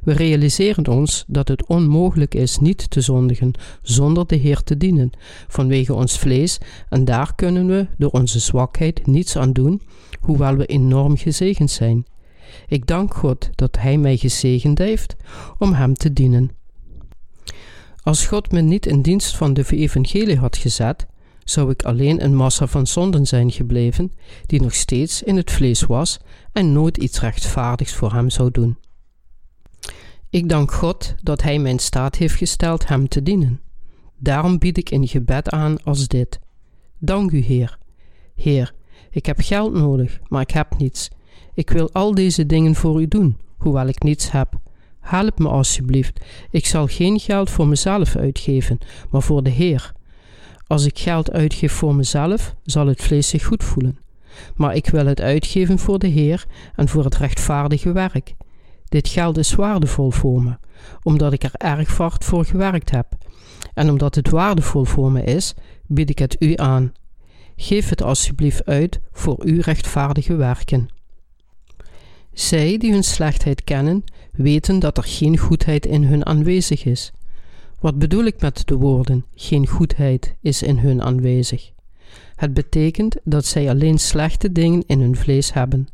We 0.02 0.12
realiseren 0.12 0.88
ons 0.88 1.25
dat 1.26 1.49
het 1.49 1.66
onmogelijk 1.66 2.35
is 2.35 2.59
niet 2.59 2.90
te 2.90 3.00
zondigen 3.00 3.52
zonder 3.82 4.26
de 4.26 4.37
Heer 4.37 4.62
te 4.62 4.76
dienen, 4.76 5.11
vanwege 5.49 5.94
ons 5.94 6.18
vlees, 6.18 6.59
en 6.88 7.04
daar 7.04 7.35
kunnen 7.35 7.66
we 7.66 7.87
door 7.99 8.11
onze 8.11 8.38
zwakheid 8.38 9.06
niets 9.06 9.37
aan 9.37 9.52
doen, 9.52 9.80
hoewel 10.21 10.56
we 10.56 10.66
enorm 10.66 11.16
gezegend 11.16 11.71
zijn. 11.71 12.04
Ik 12.66 12.87
dank 12.87 13.14
God 13.14 13.50
dat 13.54 13.78
Hij 13.78 13.99
mij 13.99 14.16
gezegend 14.16 14.78
heeft 14.78 15.16
om 15.59 15.73
Hem 15.73 15.94
te 15.94 16.12
dienen. 16.12 16.50
Als 18.02 18.26
God 18.26 18.52
me 18.52 18.61
niet 18.61 18.87
in 18.87 19.02
dienst 19.02 19.37
van 19.37 19.54
de 19.54 19.64
evangelie 19.68 20.38
had 20.38 20.56
gezet, 20.56 21.06
zou 21.44 21.71
ik 21.71 21.82
alleen 21.82 22.25
een 22.25 22.35
massa 22.35 22.66
van 22.66 22.87
zonden 22.87 23.26
zijn 23.26 23.50
gebleven, 23.50 24.12
die 24.47 24.62
nog 24.62 24.75
steeds 24.75 25.23
in 25.23 25.37
het 25.37 25.50
vlees 25.50 25.82
was 25.82 26.18
en 26.52 26.73
nooit 26.73 26.97
iets 26.97 27.21
rechtvaardigs 27.21 27.94
voor 27.94 28.12
Hem 28.12 28.30
zou 28.30 28.50
doen. 28.50 28.78
Ik 30.30 30.49
dank 30.49 30.73
God 30.73 31.14
dat 31.23 31.42
Hij 31.42 31.59
mijn 31.59 31.78
staat 31.78 32.16
heeft 32.16 32.35
gesteld 32.35 32.88
Hem 32.88 33.09
te 33.09 33.23
dienen. 33.23 33.61
Daarom 34.18 34.59
bied 34.59 34.78
ik 34.78 34.90
in 34.90 35.09
gebed 35.09 35.50
aan 35.50 35.82
als 35.82 36.09
dit. 36.09 36.40
Dank 36.99 37.30
u, 37.30 37.38
Heer. 37.38 37.78
Heer, 38.35 38.75
ik 39.11 39.26
heb 39.26 39.40
geld 39.40 39.73
nodig, 39.73 40.21
maar 40.28 40.42
ik 40.42 40.50
heb 40.50 40.78
niets. 40.78 41.11
Ik 41.54 41.70
wil 41.70 41.92
al 41.92 42.14
deze 42.14 42.46
dingen 42.46 42.74
voor 42.74 43.00
u 43.00 43.08
doen, 43.08 43.36
hoewel 43.58 43.86
ik 43.86 44.02
niets 44.02 44.30
heb. 44.30 44.54
Help 45.00 45.38
me 45.38 45.48
alsjeblieft. 45.48 46.20
Ik 46.50 46.66
zal 46.66 46.86
geen 46.86 47.20
geld 47.20 47.50
voor 47.50 47.66
mezelf 47.66 48.16
uitgeven, 48.16 48.78
maar 49.10 49.22
voor 49.22 49.42
de 49.42 49.50
Heer. 49.50 49.92
Als 50.66 50.84
ik 50.84 50.98
geld 50.98 51.32
uitgeef 51.32 51.72
voor 51.72 51.94
mezelf, 51.94 52.54
zal 52.64 52.86
het 52.86 53.02
vlees 53.02 53.28
zich 53.28 53.44
goed 53.44 53.64
voelen. 53.64 53.98
Maar 54.56 54.74
ik 54.74 54.86
wil 54.86 55.06
het 55.06 55.20
uitgeven 55.20 55.78
voor 55.78 55.98
de 55.98 56.06
Heer 56.06 56.44
en 56.76 56.88
voor 56.88 57.04
het 57.04 57.16
rechtvaardige 57.16 57.92
werk. 57.92 58.34
Dit 58.84 59.08
geld 59.08 59.38
is 59.38 59.54
waardevol 59.54 60.10
voor 60.10 60.42
me, 60.42 60.56
omdat 61.02 61.32
ik 61.32 61.42
er 61.42 61.54
erg 61.54 61.96
hard 61.96 62.24
voor 62.24 62.44
gewerkt 62.44 62.90
heb. 62.90 63.06
En 63.74 63.90
omdat 63.90 64.14
het 64.14 64.30
waardevol 64.30 64.84
voor 64.84 65.12
me 65.12 65.24
is, 65.24 65.54
bied 65.86 66.10
ik 66.10 66.18
het 66.18 66.36
u 66.38 66.56
aan. 66.56 66.92
Geef 67.56 67.88
het 67.88 68.02
alsjeblieft 68.02 68.64
uit 68.64 69.00
voor 69.12 69.36
uw 69.44 69.60
rechtvaardige 69.60 70.36
werken. 70.36 70.88
Zij 72.32 72.78
die 72.78 72.92
hun 72.92 73.04
slechtheid 73.04 73.64
kennen, 73.64 74.04
weten 74.32 74.78
dat 74.78 74.96
er 74.96 75.04
geen 75.04 75.38
goedheid 75.38 75.86
in 75.86 76.04
hun 76.04 76.26
aanwezig 76.26 76.84
is. 76.84 77.12
Wat 77.80 77.98
bedoel 77.98 78.24
ik 78.24 78.40
met 78.40 78.62
de 78.66 78.74
woorden 78.74 79.24
geen 79.34 79.66
goedheid 79.66 80.34
is 80.40 80.62
in 80.62 80.78
hun 80.78 81.02
aanwezig? 81.02 81.70
Het 82.34 82.54
betekent 82.54 83.16
dat 83.24 83.46
zij 83.46 83.68
alleen 83.68 83.98
slechte 83.98 84.52
dingen 84.52 84.82
in 84.86 85.00
hun 85.00 85.16
vlees 85.16 85.52
hebben. 85.52 85.88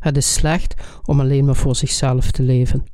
Het 0.00 0.16
is 0.16 0.32
slecht 0.32 0.74
om 1.04 1.20
alleen 1.20 1.44
maar 1.44 1.56
voor 1.56 1.76
zichzelf 1.76 2.30
te 2.30 2.42
leven. 2.42 2.84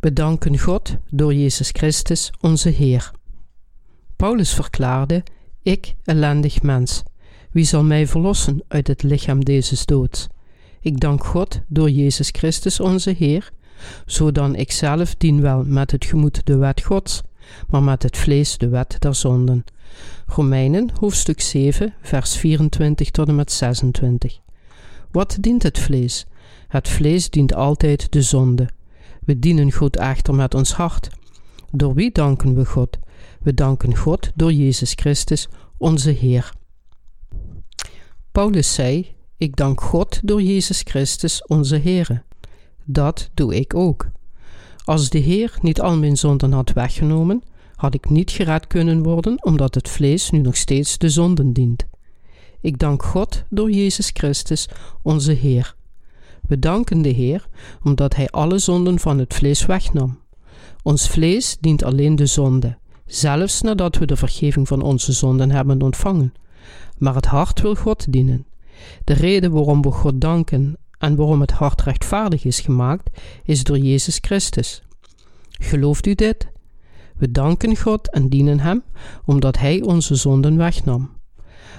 Bedanken 0.00 0.58
God 0.58 0.96
door 1.10 1.34
Jezus 1.34 1.70
Christus, 1.72 2.32
onze 2.40 2.68
Heer. 2.68 3.10
Paulus 4.16 4.54
verklaarde: 4.54 5.22
Ik, 5.62 5.94
ellendig 6.04 6.62
mens, 6.62 7.02
wie 7.50 7.64
zal 7.64 7.84
mij 7.84 8.06
verlossen 8.06 8.62
uit 8.68 8.86
het 8.86 9.02
lichaam 9.02 9.44
deze 9.44 9.82
doods? 9.84 10.28
Ik 10.82 11.00
dank 11.00 11.24
God 11.24 11.60
door 11.68 11.90
Jezus 11.90 12.28
Christus, 12.28 12.80
onze 12.80 13.10
Heer, 13.10 13.50
zodan 14.06 14.54
ik 14.54 14.72
zelf 14.72 15.14
dien 15.14 15.40
wel 15.40 15.64
met 15.64 15.90
het 15.90 16.04
gemoed 16.04 16.46
de 16.46 16.56
wet 16.56 16.82
Gods, 16.82 17.22
maar 17.68 17.82
met 17.82 18.02
het 18.02 18.16
vlees 18.16 18.58
de 18.58 18.68
wet 18.68 18.96
der 18.98 19.14
zonden. 19.14 19.64
Romeinen 20.26 20.90
hoofdstuk 21.00 21.40
7, 21.40 21.94
vers 22.00 22.36
24 22.36 23.10
tot 23.10 23.28
en 23.28 23.34
met 23.34 23.52
26. 23.52 24.38
Wat 25.10 25.36
dient 25.40 25.62
het 25.62 25.78
vlees? 25.78 26.26
Het 26.68 26.88
vlees 26.88 27.30
dient 27.30 27.54
altijd 27.54 28.12
de 28.12 28.22
zonde. 28.22 28.68
We 29.24 29.38
dienen 29.38 29.72
God 29.72 29.96
echter 29.96 30.34
met 30.34 30.54
ons 30.54 30.72
hart. 30.72 31.08
Door 31.70 31.94
wie 31.94 32.12
danken 32.12 32.54
we 32.54 32.64
God? 32.64 32.98
We 33.40 33.54
danken 33.54 33.96
God 33.96 34.30
door 34.34 34.52
Jezus 34.52 34.92
Christus, 34.94 35.48
onze 35.76 36.10
Heer. 36.10 36.52
Paulus 38.32 38.74
zei: 38.74 39.14
Ik 39.40 39.56
dank 39.56 39.80
God 39.80 40.20
door 40.22 40.42
Jezus 40.42 40.80
Christus, 40.84 41.46
onze 41.46 41.76
Heer. 41.76 42.22
Dat 42.84 43.30
doe 43.34 43.54
ik 43.54 43.74
ook. 43.74 44.06
Als 44.84 45.08
de 45.08 45.18
Heer 45.18 45.58
niet 45.60 45.80
al 45.80 45.96
mijn 45.96 46.16
zonden 46.16 46.52
had 46.52 46.72
weggenomen, 46.72 47.42
had 47.74 47.94
ik 47.94 48.10
niet 48.10 48.30
gered 48.30 48.66
kunnen 48.66 49.02
worden, 49.02 49.44
omdat 49.44 49.74
het 49.74 49.88
vlees 49.88 50.30
nu 50.30 50.38
nog 50.38 50.56
steeds 50.56 50.98
de 50.98 51.08
zonden 51.08 51.52
dient. 51.52 51.86
Ik 52.60 52.78
dank 52.78 53.02
God 53.02 53.42
door 53.48 53.70
Jezus 53.70 54.10
Christus, 54.12 54.68
onze 55.02 55.32
Heer. 55.32 55.74
We 56.48 56.58
danken 56.58 57.02
de 57.02 57.08
Heer 57.08 57.48
omdat 57.82 58.14
Hij 58.14 58.28
alle 58.28 58.58
zonden 58.58 58.98
van 58.98 59.18
het 59.18 59.34
vlees 59.34 59.66
wegnam. 59.66 60.18
Ons 60.82 61.08
vlees 61.08 61.56
dient 61.60 61.84
alleen 61.84 62.16
de 62.16 62.26
zonde, 62.26 62.78
zelfs 63.06 63.60
nadat 63.60 63.96
we 63.96 64.06
de 64.06 64.16
vergeving 64.16 64.68
van 64.68 64.82
onze 64.82 65.12
zonden 65.12 65.50
hebben 65.50 65.82
ontvangen. 65.82 66.34
Maar 66.98 67.14
het 67.14 67.26
hart 67.26 67.60
wil 67.60 67.74
God 67.74 68.12
dienen. 68.12 68.44
De 69.04 69.12
reden 69.12 69.50
waarom 69.50 69.82
we 69.82 69.90
God 69.90 70.20
danken 70.20 70.76
en 70.98 71.16
waarom 71.16 71.40
het 71.40 71.50
hart 71.50 71.82
rechtvaardig 71.82 72.44
is 72.44 72.60
gemaakt, 72.60 73.20
is 73.44 73.64
door 73.64 73.78
Jezus 73.78 74.18
Christus. 74.20 74.82
Gelooft 75.50 76.06
u 76.06 76.14
dit? 76.14 76.48
We 77.16 77.30
danken 77.30 77.76
God 77.76 78.10
en 78.10 78.28
dienen 78.28 78.60
Hem 78.60 78.82
omdat 79.24 79.58
Hij 79.58 79.82
onze 79.82 80.14
zonden 80.14 80.56
wegnam. 80.56 81.10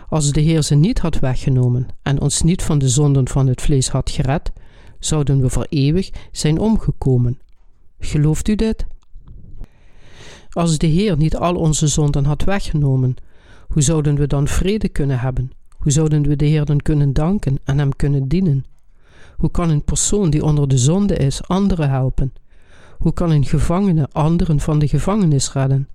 Als 0.10 0.32
de 0.32 0.42
Heer 0.42 0.62
ze 0.62 0.76
niet 0.76 1.00
had 1.00 1.20
weggenomen 1.20 1.88
en 2.02 2.22
ons 2.22 2.42
niet 2.42 2.64
van 2.64 2.80
de 2.80 2.90
zonden 2.90 3.28
van 3.28 3.48
het 3.48 3.62
vlees 3.62 3.90
had 3.90 4.10
gered, 4.10 4.52
zouden 5.00 5.42
we 5.42 5.50
voor 5.50 5.66
eeuwig 5.70 6.10
zijn 6.32 6.60
omgekomen. 6.60 7.40
Gelooft 8.00 8.48
u 8.48 8.56
dit? 8.56 8.86
Als 10.50 10.78
de 10.78 10.88
Heer 10.88 11.18
niet 11.18 11.36
al 11.36 11.56
onze 11.56 11.88
zonden 11.88 12.26
had 12.26 12.44
weggenomen, 12.44 13.16
hoe 13.68 13.82
zouden 13.82 14.16
we 14.16 14.28
dan 14.28 14.48
vrede 14.48 14.90
kunnen 14.90 15.20
hebben? 15.20 15.52
Hoe 15.82 15.92
zouden 15.92 16.22
we 16.22 16.36
de 16.36 16.46
Heer 16.46 16.66
dan 16.66 16.80
kunnen 16.80 17.14
danken 17.14 17.60
en 17.64 17.78
Hem 17.78 17.96
kunnen 17.96 18.28
dienen? 18.28 18.66
Hoe 19.38 19.52
kan 19.52 19.70
een 19.70 19.84
persoon 19.84 20.30
die 20.30 20.44
onder 20.44 20.68
de 20.68 20.78
zonde 20.78 21.16
is 21.16 21.48
anderen 21.48 21.90
helpen? 21.90 22.34
Hoe 22.98 23.14
kan 23.14 23.32
een 23.32 23.46
gevangene 23.46 24.10
anderen 24.12 24.60
van 24.60 24.80
de 24.80 24.88
gevangenis 24.88 25.54
redden? 25.54 25.88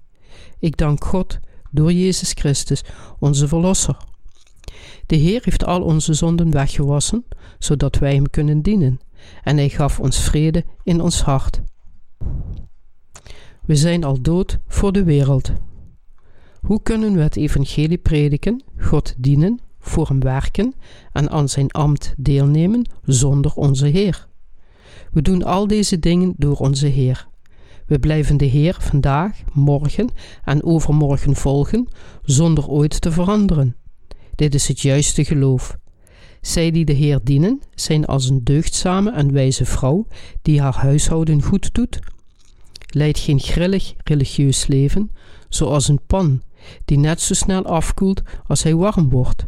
Ik 0.59 0.77
dank 0.77 1.05
God 1.05 1.39
door 1.71 1.93
Jezus 1.93 2.33
Christus, 2.33 2.85
onze 3.19 3.49
Verlosser. 3.49 3.97
De 5.07 5.17
Heer 5.17 5.41
heeft 5.45 5.65
al 5.65 5.83
onze 5.83 6.15
zonden 6.15 6.51
weggewassen, 6.51 7.25
zodat 7.59 7.99
wij 7.99 8.15
Hem 8.15 8.31
kunnen 8.31 8.63
dienen, 8.63 9.01
en 9.43 9.57
Hij 9.57 9.69
gaf 9.69 10.01
ons 10.01 10.21
vrede 10.21 10.65
in 10.83 11.01
ons 11.01 11.23
hart. 11.23 11.61
We 13.63 13.77
zijn 13.77 14.05
al 14.05 14.23
dood 14.23 14.59
voor 14.67 14.93
de 14.93 15.05
wereld. 15.05 15.53
Hoe 16.61 16.83
kunnen 16.83 17.15
we 17.15 17.21
het 17.21 17.37
evangelie 17.37 17.99
prediken, 17.99 18.63
God 18.79 19.15
dienen, 19.17 19.61
voor 19.87 20.09
Hem 20.09 20.21
werken 20.21 20.75
en 21.13 21.31
aan 21.31 21.49
Zijn 21.49 21.71
ambt 21.71 22.15
deelnemen 22.17 22.89
zonder 23.05 23.53
onze 23.55 23.87
Heer? 23.87 24.27
We 25.13 25.23
doen 25.23 25.43
al 25.43 25.67
deze 25.67 25.99
dingen 25.99 26.35
door 26.37 26.57
onze 26.57 26.87
Heer. 26.87 27.29
We 27.87 27.99
blijven 27.99 28.37
de 28.37 28.45
Heer 28.45 28.77
vandaag, 28.79 29.39
morgen 29.53 30.09
en 30.45 30.65
overmorgen 30.65 31.37
volgen, 31.37 31.89
zonder 32.23 32.69
ooit 32.69 33.01
te 33.01 33.13
veranderen. 33.13 33.77
Dit 34.35 34.55
is 34.55 34.69
het 34.69 34.81
juiste 34.81 35.25
geloof. 35.25 35.79
Zij 36.41 36.71
die 36.71 36.85
de 36.85 36.93
Heer 36.93 37.21
dienen, 37.23 37.61
zijn 37.75 38.05
als 38.05 38.29
een 38.29 38.45
deugdzame 38.45 39.11
en 39.11 39.33
wijze 39.33 39.65
vrouw 39.65 40.07
die 40.43 40.61
haar 40.61 40.77
huishouden 40.77 41.43
goed 41.43 41.75
doet. 41.75 41.99
Leidt 42.87 43.19
geen 43.19 43.41
grillig 43.41 43.95
religieus 44.05 44.67
leven, 44.67 45.11
zoals 45.49 45.89
een 45.89 46.01
pan 46.07 46.43
die 46.85 46.99
net 46.99 47.21
zo 47.21 47.35
snel 47.35 47.65
afkoelt 47.65 48.23
als 48.47 48.63
hij 48.63 48.75
warm 48.75 49.09
wordt. 49.09 49.47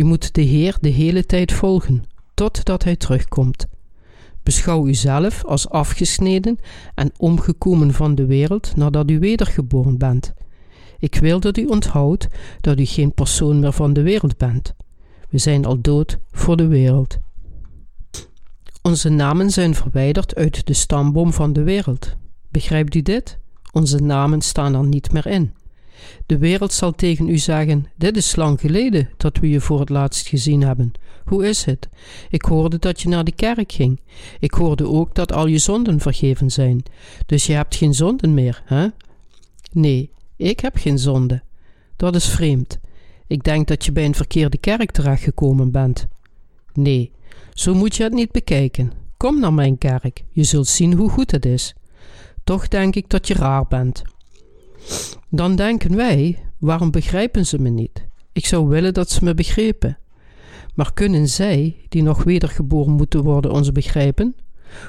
U 0.00 0.04
moet 0.04 0.34
de 0.34 0.42
Heer 0.42 0.76
de 0.80 0.88
hele 0.88 1.26
tijd 1.26 1.52
volgen, 1.52 2.04
totdat 2.34 2.84
hij 2.84 2.96
terugkomt. 2.96 3.66
Beschouw 4.42 4.86
uzelf 4.86 5.44
als 5.44 5.68
afgesneden 5.68 6.58
en 6.94 7.12
omgekomen 7.16 7.92
van 7.92 8.14
de 8.14 8.26
wereld 8.26 8.76
nadat 8.76 9.10
u 9.10 9.18
wedergeboren 9.18 9.98
bent. 9.98 10.32
Ik 10.98 11.14
wil 11.14 11.40
dat 11.40 11.56
u 11.56 11.64
onthoudt 11.64 12.28
dat 12.60 12.78
u 12.78 12.84
geen 12.84 13.14
persoon 13.14 13.60
meer 13.60 13.72
van 13.72 13.92
de 13.92 14.02
wereld 14.02 14.36
bent. 14.36 14.74
We 15.28 15.38
zijn 15.38 15.64
al 15.64 15.80
dood 15.80 16.18
voor 16.30 16.56
de 16.56 16.66
wereld. 16.66 17.18
Onze 18.82 19.08
namen 19.08 19.50
zijn 19.50 19.74
verwijderd 19.74 20.34
uit 20.34 20.66
de 20.66 20.74
stamboom 20.74 21.32
van 21.32 21.52
de 21.52 21.62
wereld. 21.62 22.16
Begrijpt 22.48 22.94
u 22.94 23.02
dit? 23.02 23.38
Onze 23.72 23.98
namen 23.98 24.40
staan 24.40 24.74
er 24.74 24.86
niet 24.86 25.12
meer 25.12 25.26
in. 25.26 25.52
De 26.26 26.38
wereld 26.38 26.72
zal 26.72 26.92
tegen 26.92 27.28
u 27.28 27.38
zeggen: 27.38 27.86
Dit 27.96 28.16
is 28.16 28.36
lang 28.36 28.60
geleden 28.60 29.08
dat 29.16 29.38
we 29.38 29.48
je 29.48 29.60
voor 29.60 29.80
het 29.80 29.88
laatst 29.88 30.28
gezien 30.28 30.62
hebben. 30.62 30.92
Hoe 31.24 31.48
is 31.48 31.64
het? 31.64 31.88
Ik 32.30 32.42
hoorde 32.42 32.78
dat 32.78 33.00
je 33.00 33.08
naar 33.08 33.24
de 33.24 33.32
kerk 33.32 33.72
ging. 33.72 34.00
Ik 34.38 34.52
hoorde 34.52 34.86
ook 34.86 35.14
dat 35.14 35.32
al 35.32 35.46
je 35.46 35.58
zonden 35.58 36.00
vergeven 36.00 36.50
zijn. 36.50 36.82
Dus 37.26 37.46
je 37.46 37.52
hebt 37.52 37.76
geen 37.76 37.94
zonden 37.94 38.34
meer, 38.34 38.62
hè? 38.64 38.86
Nee, 39.72 40.10
ik 40.36 40.60
heb 40.60 40.76
geen 40.76 40.98
zonde. 40.98 41.42
Dat 41.96 42.14
is 42.14 42.28
vreemd. 42.28 42.78
Ik 43.26 43.44
denk 43.44 43.68
dat 43.68 43.84
je 43.84 43.92
bij 43.92 44.04
een 44.04 44.14
verkeerde 44.14 44.58
kerk 44.58 44.90
terechtgekomen 44.90 45.70
bent. 45.70 46.06
Nee, 46.72 47.12
zo 47.54 47.74
moet 47.74 47.96
je 47.96 48.02
het 48.02 48.12
niet 48.12 48.32
bekijken. 48.32 48.92
Kom 49.16 49.40
naar 49.40 49.54
mijn 49.54 49.78
kerk, 49.78 50.24
je 50.30 50.44
zult 50.44 50.66
zien 50.66 50.92
hoe 50.92 51.10
goed 51.10 51.30
het 51.30 51.46
is. 51.46 51.74
Toch 52.44 52.68
denk 52.68 52.94
ik 52.94 53.08
dat 53.08 53.28
je 53.28 53.34
raar 53.34 53.66
bent. 53.66 54.02
Dan 55.28 55.56
denken 55.56 55.96
wij: 55.96 56.38
waarom 56.58 56.90
begrijpen 56.90 57.46
ze 57.46 57.58
me 57.58 57.68
niet? 57.68 58.06
Ik 58.32 58.46
zou 58.46 58.68
willen 58.68 58.94
dat 58.94 59.10
ze 59.10 59.24
me 59.24 59.34
begrepen. 59.34 59.98
Maar 60.74 60.92
kunnen 60.92 61.28
zij, 61.28 61.76
die 61.88 62.02
nog 62.02 62.24
wedergeboren 62.24 62.92
moeten 62.92 63.22
worden, 63.22 63.52
ons 63.52 63.72
begrijpen? 63.72 64.34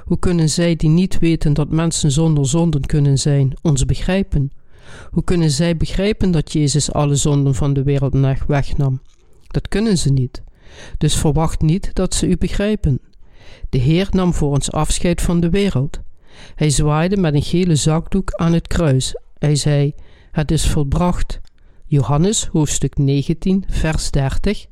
Hoe 0.05 0.19
kunnen 0.19 0.49
zij, 0.49 0.75
die 0.75 0.89
niet 0.89 1.19
weten 1.19 1.53
dat 1.53 1.69
mensen 1.69 2.11
zonder 2.11 2.47
zonden 2.47 2.85
kunnen 2.85 3.17
zijn, 3.17 3.53
ons 3.61 3.85
begrijpen? 3.85 4.51
Hoe 5.11 5.23
kunnen 5.23 5.51
zij 5.51 5.77
begrijpen 5.77 6.31
dat 6.31 6.51
Jezus 6.51 6.91
alle 6.91 7.15
zonden 7.15 7.55
van 7.55 7.73
de 7.73 7.83
wereld 7.83 8.43
wegnam? 8.47 9.01
Dat 9.47 9.67
kunnen 9.67 9.97
ze 9.97 10.09
niet. 10.09 10.41
Dus 10.97 11.15
verwacht 11.15 11.61
niet 11.61 11.93
dat 11.93 12.13
ze 12.13 12.27
u 12.27 12.37
begrijpen. 12.37 12.99
De 13.69 13.77
Heer 13.77 14.07
nam 14.11 14.33
voor 14.33 14.51
ons 14.51 14.71
afscheid 14.71 15.21
van 15.21 15.39
de 15.39 15.49
wereld. 15.49 15.99
Hij 16.55 16.69
zwaaide 16.69 17.17
met 17.17 17.33
een 17.33 17.41
gele 17.41 17.75
zakdoek 17.75 18.31
aan 18.31 18.53
het 18.53 18.67
kruis. 18.67 19.15
Hij 19.41 19.55
zei: 19.55 19.93
Het 20.31 20.51
is 20.51 20.69
volbracht. 20.69 21.41
Johannes 21.85 22.45
hoofdstuk 22.45 22.97
19, 22.97 23.63
vers 23.67 24.11
30. 24.11 24.65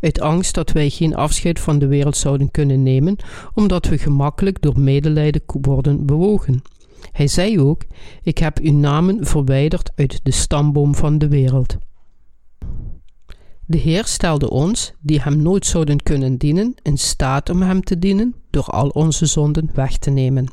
Uit 0.00 0.20
angst 0.20 0.54
dat 0.54 0.72
wij 0.72 0.90
geen 0.90 1.14
afscheid 1.14 1.60
van 1.60 1.78
de 1.78 1.86
wereld 1.86 2.16
zouden 2.16 2.50
kunnen 2.50 2.82
nemen, 2.82 3.16
omdat 3.54 3.86
we 3.86 3.98
gemakkelijk 3.98 4.62
door 4.62 4.80
medelijden 4.80 5.42
worden 5.46 6.06
bewogen. 6.06 6.62
Hij 7.12 7.26
zei 7.26 7.60
ook: 7.60 7.82
Ik 8.22 8.38
heb 8.38 8.58
uw 8.58 8.72
namen 8.72 9.26
verwijderd 9.26 9.92
uit 9.94 10.20
de 10.22 10.30
stamboom 10.30 10.94
van 10.94 11.18
de 11.18 11.28
wereld. 11.28 11.76
De 13.66 13.78
Heer 13.78 14.04
stelde 14.04 14.50
ons, 14.50 14.92
die 15.00 15.20
Hem 15.20 15.42
nooit 15.42 15.66
zouden 15.66 16.02
kunnen 16.02 16.38
dienen, 16.38 16.74
in 16.82 16.98
staat 16.98 17.50
om 17.50 17.62
Hem 17.62 17.82
te 17.82 17.98
dienen 17.98 18.34
door 18.50 18.66
al 18.66 18.88
onze 18.88 19.26
zonden 19.26 19.70
weg 19.72 19.98
te 19.98 20.10
nemen. 20.10 20.52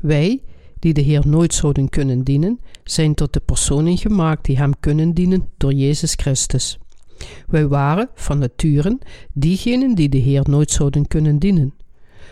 Wij, 0.00 0.42
die 0.82 0.92
de 0.92 1.00
Heer 1.00 1.22
nooit 1.26 1.54
zouden 1.54 1.88
kunnen 1.88 2.22
dienen, 2.22 2.60
zijn 2.84 3.14
tot 3.14 3.32
de 3.32 3.40
personen 3.40 3.98
gemaakt 3.98 4.44
die 4.44 4.56
Hem 4.56 4.80
kunnen 4.80 5.12
dienen 5.12 5.48
door 5.56 5.72
Jezus 5.72 6.14
Christus. 6.14 6.78
Wij 7.46 7.68
waren, 7.68 8.08
van 8.14 8.38
nature, 8.38 8.98
diegenen 9.32 9.94
die 9.94 10.08
de 10.08 10.18
Heer 10.18 10.42
nooit 10.48 10.70
zouden 10.70 11.08
kunnen 11.08 11.38
dienen. 11.38 11.74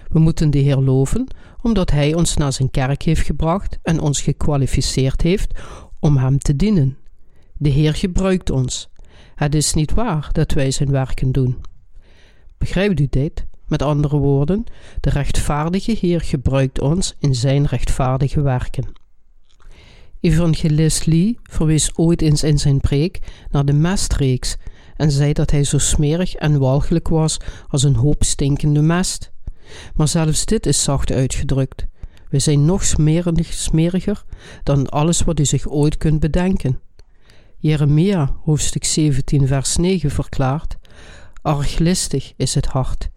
We 0.08 0.18
moeten 0.18 0.50
de 0.50 0.58
Heer 0.58 0.76
loven, 0.76 1.26
omdat 1.62 1.90
Hij 1.90 2.14
ons 2.14 2.36
naar 2.36 2.52
zijn 2.52 2.70
kerk 2.70 3.02
heeft 3.02 3.26
gebracht 3.26 3.78
en 3.82 4.00
ons 4.00 4.20
gekwalificeerd 4.20 5.22
heeft 5.22 5.58
om 6.00 6.16
Hem 6.16 6.38
te 6.38 6.56
dienen. 6.56 6.96
De 7.56 7.68
Heer 7.68 7.94
gebruikt 7.94 8.50
ons. 8.50 8.88
Het 9.34 9.54
is 9.54 9.74
niet 9.74 9.92
waar 9.94 10.28
dat 10.32 10.52
wij 10.52 10.70
zijn 10.70 10.90
werken 10.90 11.32
doen. 11.32 11.56
Begrijpt 12.58 13.00
u 13.00 13.06
dit? 13.10 13.46
Met 13.70 13.82
andere 13.82 14.16
woorden, 14.16 14.64
de 15.00 15.10
rechtvaardige 15.10 15.96
Heer 16.00 16.20
gebruikt 16.20 16.80
ons 16.80 17.14
in 17.18 17.34
zijn 17.34 17.66
rechtvaardige 17.66 18.42
werken. 18.42 18.92
Evangelist 20.20 21.06
Lee 21.06 21.38
verwees 21.42 21.96
ooit 21.96 22.22
eens 22.22 22.42
in 22.42 22.58
zijn 22.58 22.80
preek 22.80 23.18
naar 23.50 23.64
de 23.64 23.72
mestreeks 23.72 24.56
en 24.96 25.10
zei 25.10 25.32
dat 25.32 25.50
hij 25.50 25.64
zo 25.64 25.78
smerig 25.78 26.34
en 26.34 26.58
walgelijk 26.58 27.08
was 27.08 27.36
als 27.68 27.82
een 27.82 27.94
hoop 27.94 28.24
stinkende 28.24 28.82
mest. 28.82 29.32
Maar 29.94 30.08
zelfs 30.08 30.44
dit 30.44 30.66
is 30.66 30.82
zacht 30.82 31.12
uitgedrukt. 31.12 31.86
We 32.28 32.38
zijn 32.38 32.64
nog 32.64 32.84
smerig, 32.84 33.52
smeriger 33.52 34.24
dan 34.62 34.88
alles 34.88 35.22
wat 35.22 35.40
u 35.40 35.44
zich 35.44 35.68
ooit 35.68 35.96
kunt 35.96 36.20
bedenken. 36.20 36.80
Jeremia, 37.58 38.36
hoofdstuk 38.42 38.84
17, 38.84 39.46
vers 39.46 39.76
9 39.76 40.10
verklaart: 40.10 40.76
Arglistig 41.42 42.32
is 42.36 42.54
het 42.54 42.66
hart, 42.66 43.10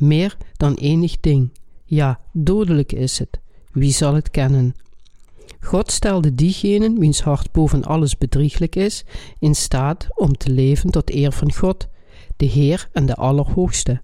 meer 0.00 0.36
dan 0.56 0.74
enig 0.74 1.20
ding. 1.20 1.52
Ja, 1.84 2.20
dodelijk 2.32 2.92
is 2.92 3.18
het. 3.18 3.40
Wie 3.72 3.92
zal 3.92 4.14
het 4.14 4.30
kennen? 4.30 4.74
God 5.60 5.90
stelde 5.90 6.34
diegenen 6.34 6.98
wiens 6.98 7.22
hart 7.22 7.52
boven 7.52 7.84
alles 7.84 8.18
bedrieglijk 8.18 8.76
is, 8.76 9.04
in 9.38 9.54
staat 9.54 10.06
om 10.14 10.36
te 10.36 10.50
leven 10.50 10.90
tot 10.90 11.14
eer 11.14 11.32
van 11.32 11.52
God, 11.52 11.88
de 12.36 12.46
Heer 12.46 12.88
en 12.92 13.06
de 13.06 13.14
Allerhoogste. 13.14 14.00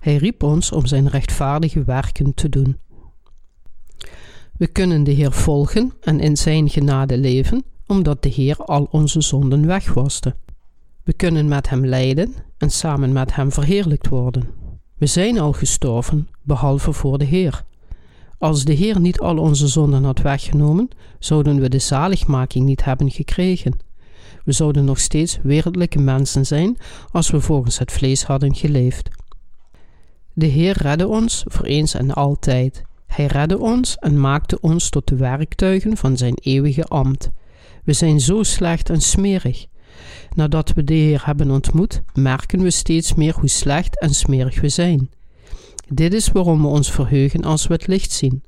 Hij 0.00 0.16
riep 0.16 0.42
ons 0.42 0.72
om 0.72 0.86
zijn 0.86 1.08
rechtvaardige 1.08 1.84
werken 1.84 2.34
te 2.34 2.48
doen. 2.48 2.76
We 4.56 4.66
kunnen 4.66 5.04
de 5.04 5.10
Heer 5.10 5.32
volgen 5.32 5.92
en 6.00 6.20
in 6.20 6.36
zijn 6.36 6.68
genade 6.68 7.18
leven, 7.18 7.64
omdat 7.86 8.22
de 8.22 8.28
Heer 8.28 8.56
al 8.56 8.88
onze 8.90 9.20
zonden 9.20 9.66
wegwaste. 9.66 10.36
We 11.02 11.12
kunnen 11.12 11.48
met 11.48 11.68
Hem 11.68 11.86
lijden 11.86 12.34
en 12.56 12.70
samen 12.70 13.12
met 13.12 13.34
Hem 13.34 13.52
verheerlijkt 13.52 14.08
worden. 14.08 14.67
We 14.98 15.06
zijn 15.06 15.38
al 15.38 15.52
gestorven, 15.52 16.28
behalve 16.42 16.92
voor 16.92 17.18
de 17.18 17.24
Heer. 17.24 17.64
Als 18.38 18.64
de 18.64 18.72
Heer 18.72 19.00
niet 19.00 19.20
al 19.20 19.38
onze 19.38 19.66
zonden 19.66 20.04
had 20.04 20.18
weggenomen, 20.18 20.88
zouden 21.18 21.60
we 21.60 21.68
de 21.68 21.78
zaligmaking 21.78 22.64
niet 22.64 22.84
hebben 22.84 23.10
gekregen. 23.10 23.78
We 24.44 24.52
zouden 24.52 24.84
nog 24.84 24.98
steeds 24.98 25.38
wereldlijke 25.42 25.98
mensen 25.98 26.46
zijn 26.46 26.76
als 27.10 27.30
we 27.30 27.40
volgens 27.40 27.78
het 27.78 27.92
vlees 27.92 28.24
hadden 28.24 28.54
geleefd. 28.54 29.08
De 30.32 30.46
Heer 30.46 30.76
redde 30.82 31.08
ons 31.08 31.44
voor 31.46 31.64
eens 31.64 31.94
en 31.94 32.12
altijd. 32.14 32.82
Hij 33.06 33.26
redde 33.26 33.58
ons 33.58 33.96
en 33.96 34.20
maakte 34.20 34.60
ons 34.60 34.90
tot 34.90 35.06
de 35.08 35.16
werktuigen 35.16 35.96
van 35.96 36.16
zijn 36.16 36.34
eeuwige 36.34 36.84
ambt. 36.84 37.30
We 37.84 37.92
zijn 37.92 38.20
zo 38.20 38.42
slecht 38.42 38.90
en 38.90 39.00
smerig. 39.00 39.66
Nadat 40.34 40.72
we 40.72 40.84
de 40.84 40.94
Heer 40.94 41.26
hebben 41.26 41.50
ontmoet, 41.50 42.02
merken 42.14 42.62
we 42.62 42.70
steeds 42.70 43.14
meer 43.14 43.34
hoe 43.34 43.48
slecht 43.48 44.00
en 44.00 44.14
smerig 44.14 44.60
we 44.60 44.68
zijn. 44.68 45.10
Dit 45.88 46.14
is 46.14 46.28
waarom 46.28 46.62
we 46.62 46.68
ons 46.68 46.90
verheugen 46.90 47.44
als 47.44 47.66
we 47.66 47.72
het 47.72 47.86
licht 47.86 48.12
zien. 48.12 48.42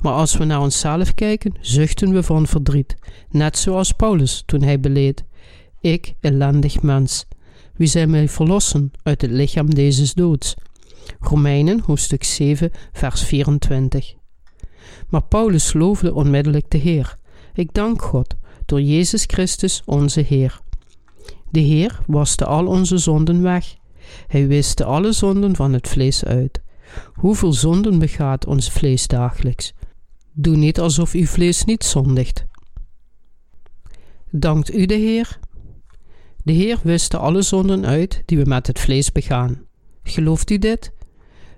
Maar 0.00 0.12
als 0.12 0.36
we 0.36 0.44
naar 0.44 0.60
onszelf 0.60 1.14
kijken, 1.14 1.54
zuchten 1.60 2.12
we 2.12 2.22
van 2.22 2.46
verdriet, 2.46 2.96
net 3.30 3.58
zoals 3.58 3.92
Paulus 3.92 4.42
toen 4.46 4.62
hij 4.62 4.80
beleed: 4.80 5.24
Ik, 5.80 6.14
ellendig 6.20 6.82
mens, 6.82 7.26
wie 7.76 7.88
zij 7.88 8.06
mij 8.06 8.28
verlossen 8.28 8.90
uit 9.02 9.22
het 9.22 9.30
lichaam 9.30 9.74
deze 9.74 10.14
doods? 10.14 10.54
Romeinen 11.20 11.82
hoofdstuk 11.86 12.24
7, 12.24 12.70
vers 12.92 13.22
24. 13.22 14.14
Maar 15.08 15.22
Paulus 15.22 15.72
loofde 15.72 16.14
onmiddellijk 16.14 16.70
de 16.70 16.78
Heer. 16.78 17.16
Ik 17.54 17.74
dank 17.74 18.02
God 18.02 18.36
door 18.66 18.80
Jezus 18.80 19.24
Christus 19.26 19.82
onze 19.84 20.20
Heer. 20.20 20.60
De 21.50 21.60
Heer 21.60 22.00
waste 22.06 22.44
al 22.44 22.66
onze 22.66 22.98
zonden 22.98 23.42
weg. 23.42 23.76
Hij 24.26 24.46
wiste 24.46 24.84
alle 24.84 25.12
zonden 25.12 25.56
van 25.56 25.72
het 25.72 25.88
vlees 25.88 26.24
uit. 26.24 26.60
Hoeveel 27.14 27.52
zonden 27.52 27.98
begaat 27.98 28.46
ons 28.46 28.70
vlees 28.70 29.06
dagelijks? 29.06 29.74
Doe 30.32 30.56
niet 30.56 30.80
alsof 30.80 31.12
uw 31.12 31.26
vlees 31.26 31.64
niet 31.64 31.84
zondigt. 31.84 32.46
Dankt 34.30 34.74
u 34.74 34.86
de 34.86 34.94
Heer? 34.94 35.38
De 36.42 36.52
Heer 36.52 36.78
wiste 36.82 37.16
alle 37.16 37.42
zonden 37.42 37.86
uit 37.86 38.22
die 38.26 38.38
we 38.38 38.44
met 38.44 38.66
het 38.66 38.80
vlees 38.80 39.12
begaan. 39.12 39.62
Gelooft 40.02 40.50
u 40.50 40.58
dit? 40.58 40.92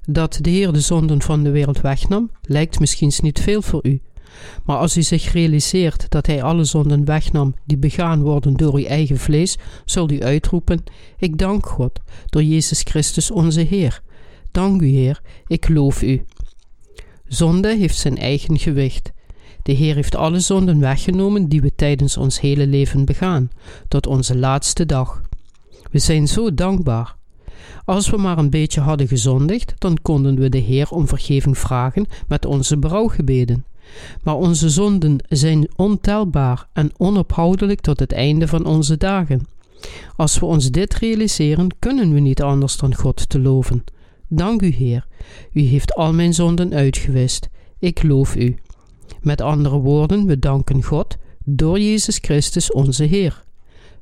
Dat 0.02 0.38
de 0.40 0.50
Heer 0.50 0.72
de 0.72 0.80
zonden 0.80 1.22
van 1.22 1.42
de 1.42 1.50
wereld 1.50 1.80
wegnam, 1.80 2.30
lijkt 2.42 2.80
misschien 2.80 3.12
niet 3.20 3.40
veel 3.40 3.62
voor 3.62 3.86
u. 3.86 4.00
Maar 4.64 4.76
als 4.76 4.96
u 4.96 5.02
zich 5.02 5.32
realiseert 5.32 6.06
dat 6.08 6.26
Hij 6.26 6.42
alle 6.42 6.64
zonden 6.64 7.04
wegnam 7.04 7.54
die 7.64 7.76
begaan 7.76 8.22
worden 8.22 8.54
door 8.54 8.74
uw 8.74 8.84
eigen 8.84 9.18
vlees, 9.18 9.56
zult 9.84 10.12
u 10.12 10.22
uitroepen: 10.22 10.84
Ik 11.18 11.38
dank 11.38 11.66
God 11.66 12.00
door 12.26 12.42
Jezus 12.42 12.82
Christus 12.82 13.30
onze 13.30 13.60
Heer. 13.60 14.02
Dank 14.50 14.82
u, 14.82 14.86
Heer, 14.86 15.20
ik 15.46 15.68
loof 15.68 16.02
u. 16.02 16.24
Zonde 17.26 17.76
heeft 17.76 17.98
zijn 17.98 18.18
eigen 18.18 18.58
gewicht. 18.58 19.12
De 19.62 19.72
Heer 19.72 19.94
heeft 19.94 20.14
alle 20.14 20.40
zonden 20.40 20.80
weggenomen 20.80 21.48
die 21.48 21.60
we 21.60 21.74
tijdens 21.74 22.16
ons 22.16 22.40
hele 22.40 22.66
leven 22.66 23.04
begaan, 23.04 23.50
tot 23.88 24.06
onze 24.06 24.36
laatste 24.36 24.86
dag. 24.86 25.22
We 25.90 25.98
zijn 25.98 26.28
zo 26.28 26.54
dankbaar. 26.54 27.16
Als 27.84 28.10
we 28.10 28.16
maar 28.16 28.38
een 28.38 28.50
beetje 28.50 28.80
hadden 28.80 29.08
gezondigd, 29.08 29.74
dan 29.78 29.98
konden 30.02 30.38
we 30.38 30.48
de 30.48 30.58
Heer 30.58 30.90
om 30.90 31.08
vergeving 31.08 31.58
vragen 31.58 32.06
met 32.26 32.44
onze 32.44 32.76
brouwgebeden. 32.76 33.64
Maar 34.22 34.36
onze 34.36 34.68
zonden 34.68 35.16
zijn 35.28 35.68
ontelbaar 35.76 36.68
en 36.72 36.90
onophoudelijk 36.96 37.80
tot 37.80 37.98
het 37.98 38.12
einde 38.12 38.48
van 38.48 38.66
onze 38.66 38.96
dagen. 38.96 39.46
Als 40.16 40.38
we 40.38 40.46
ons 40.46 40.70
dit 40.70 40.94
realiseren, 40.94 41.68
kunnen 41.78 42.12
we 42.12 42.20
niet 42.20 42.42
anders 42.42 42.76
dan 42.76 42.94
God 42.94 43.28
te 43.28 43.40
loven. 43.40 43.84
Dank 44.28 44.62
u, 44.62 44.68
Heer. 44.68 45.06
U 45.52 45.60
heeft 45.60 45.94
al 45.94 46.12
mijn 46.12 46.34
zonden 46.34 46.74
uitgewist. 46.74 47.48
Ik 47.78 48.02
loof 48.02 48.36
u. 48.36 48.56
Met 49.20 49.40
andere 49.40 49.78
woorden, 49.78 50.26
we 50.26 50.38
danken 50.38 50.82
God 50.82 51.16
door 51.44 51.80
Jezus 51.80 52.18
Christus 52.18 52.72
onze 52.72 53.04
Heer. 53.04 53.42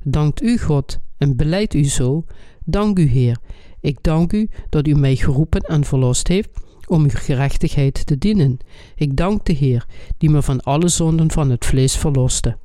Dankt 0.03 0.43
u, 0.43 0.59
God, 0.59 0.99
en 1.19 1.37
beleid 1.37 1.75
u 1.75 1.85
zo. 1.85 2.25
Dank 2.65 2.99
u, 2.99 3.07
Heer. 3.09 3.39
Ik 3.81 3.99
dank 4.03 4.33
u 4.33 4.49
dat 4.69 4.87
u 4.87 4.95
mij 4.95 5.17
geroepen 5.17 5.61
en 5.61 5.85
verlost 5.85 6.29
heeft 6.29 6.51
om 6.87 7.03
uw 7.03 7.11
gerechtigheid 7.13 8.07
te 8.07 8.19
dienen. 8.19 8.59
Ik 8.97 9.17
dank 9.17 9.45
de 9.45 9.53
Heer, 9.53 9.87
die 10.19 10.31
me 10.31 10.43
van 10.43 10.61
alle 10.61 10.89
zonden 10.89 11.31
van 11.31 11.51
het 11.51 11.65
vlees 11.65 11.97
verloste. 11.97 12.57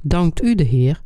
Dankt 0.00 0.42
u 0.42 0.54
de 0.54 0.64
Heer. 0.64 1.02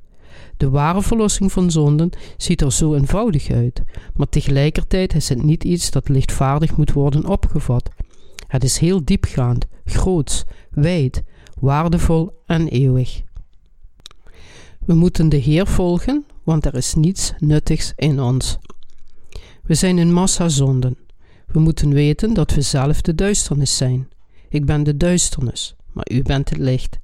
De 0.56 0.70
ware 0.70 1.02
verlossing 1.02 1.52
van 1.52 1.70
zonden 1.70 2.10
ziet 2.36 2.60
er 2.60 2.72
zo 2.72 2.94
eenvoudig 2.94 3.50
uit, 3.50 3.82
maar 4.14 4.28
tegelijkertijd 4.28 5.14
is 5.14 5.28
het 5.28 5.42
niet 5.42 5.64
iets 5.64 5.90
dat 5.90 6.08
lichtvaardig 6.08 6.76
moet 6.76 6.92
worden 6.92 7.26
opgevat. 7.26 7.90
Het 8.46 8.64
is 8.64 8.78
heel 8.78 9.04
diepgaand, 9.04 9.66
groots, 9.84 10.44
wijd, 10.70 11.22
waardevol 11.60 12.42
en 12.46 12.68
eeuwig. 12.68 13.22
We 14.86 14.94
moeten 14.94 15.28
de 15.28 15.36
Heer 15.36 15.66
volgen, 15.66 16.24
want 16.42 16.64
er 16.64 16.74
is 16.74 16.94
niets 16.94 17.32
nuttigs 17.38 17.92
in 17.96 18.20
ons. 18.20 18.58
We 19.62 19.74
zijn 19.74 19.96
een 19.96 20.12
massa 20.12 20.48
zonden. 20.48 20.96
We 21.54 21.60
moeten 21.60 21.92
weten 21.92 22.34
dat 22.34 22.54
we 22.54 22.60
zelf 22.60 23.00
de 23.00 23.14
duisternis 23.14 23.76
zijn. 23.76 24.08
Ik 24.48 24.64
ben 24.64 24.82
de 24.82 24.96
duisternis, 24.96 25.74
maar 25.92 26.06
u 26.10 26.22
bent 26.22 26.48
het 26.48 26.58
licht. 26.58 26.98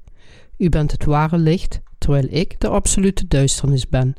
U 0.57 0.69
bent 0.69 0.93
het 0.93 1.05
ware 1.05 1.39
licht, 1.39 1.81
terwijl 1.99 2.27
ik 2.31 2.61
de 2.61 2.69
absolute 2.69 3.29
duisternis 3.29 3.89
ben. 3.89 4.15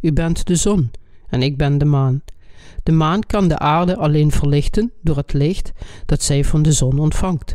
U 0.00 0.12
bent 0.12 0.46
de 0.46 0.56
zon 0.56 0.90
en 1.28 1.42
ik 1.42 1.56
ben 1.56 1.78
de 1.78 1.84
maan. 1.84 2.22
De 2.82 2.92
maan 2.92 3.20
kan 3.20 3.48
de 3.48 3.58
aarde 3.58 3.96
alleen 3.96 4.30
verlichten 4.30 4.92
door 5.02 5.16
het 5.16 5.32
licht 5.32 5.72
dat 6.06 6.22
zij 6.22 6.44
van 6.44 6.62
de 6.62 6.72
zon 6.72 6.98
ontvangt. 6.98 7.54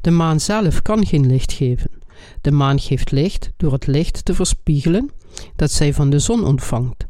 De 0.00 0.10
maan 0.10 0.40
zelf 0.40 0.82
kan 0.82 1.06
geen 1.06 1.26
licht 1.26 1.52
geven. 1.52 1.90
De 2.40 2.50
maan 2.50 2.80
geeft 2.80 3.10
licht 3.10 3.50
door 3.56 3.72
het 3.72 3.86
licht 3.86 4.24
te 4.24 4.34
verspiegelen 4.34 5.10
dat 5.56 5.70
zij 5.70 5.94
van 5.94 6.10
de 6.10 6.18
zon 6.18 6.44
ontvangt. 6.44 7.06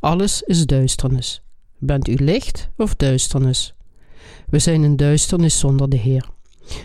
Alles 0.00 0.42
is 0.42 0.66
duisternis. 0.66 1.42
Bent 1.84 2.08
u 2.08 2.14
licht 2.14 2.68
of 2.76 2.94
duisternis? 2.94 3.74
We 4.46 4.58
zijn 4.58 4.82
een 4.82 4.96
duisternis 4.96 5.58
zonder 5.58 5.88
de 5.88 5.96
Heer. 5.96 6.28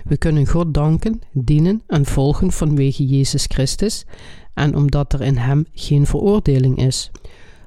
We 0.03 0.17
kunnen 0.17 0.47
God 0.47 0.73
danken, 0.73 1.21
dienen 1.31 1.81
en 1.87 2.05
volgen 2.05 2.51
vanwege 2.51 3.05
Jezus 3.05 3.45
Christus 3.47 4.05
en 4.53 4.75
omdat 4.75 5.13
er 5.13 5.21
in 5.21 5.37
Hem 5.37 5.65
geen 5.73 6.05
veroordeling 6.05 6.77
is. 6.77 7.11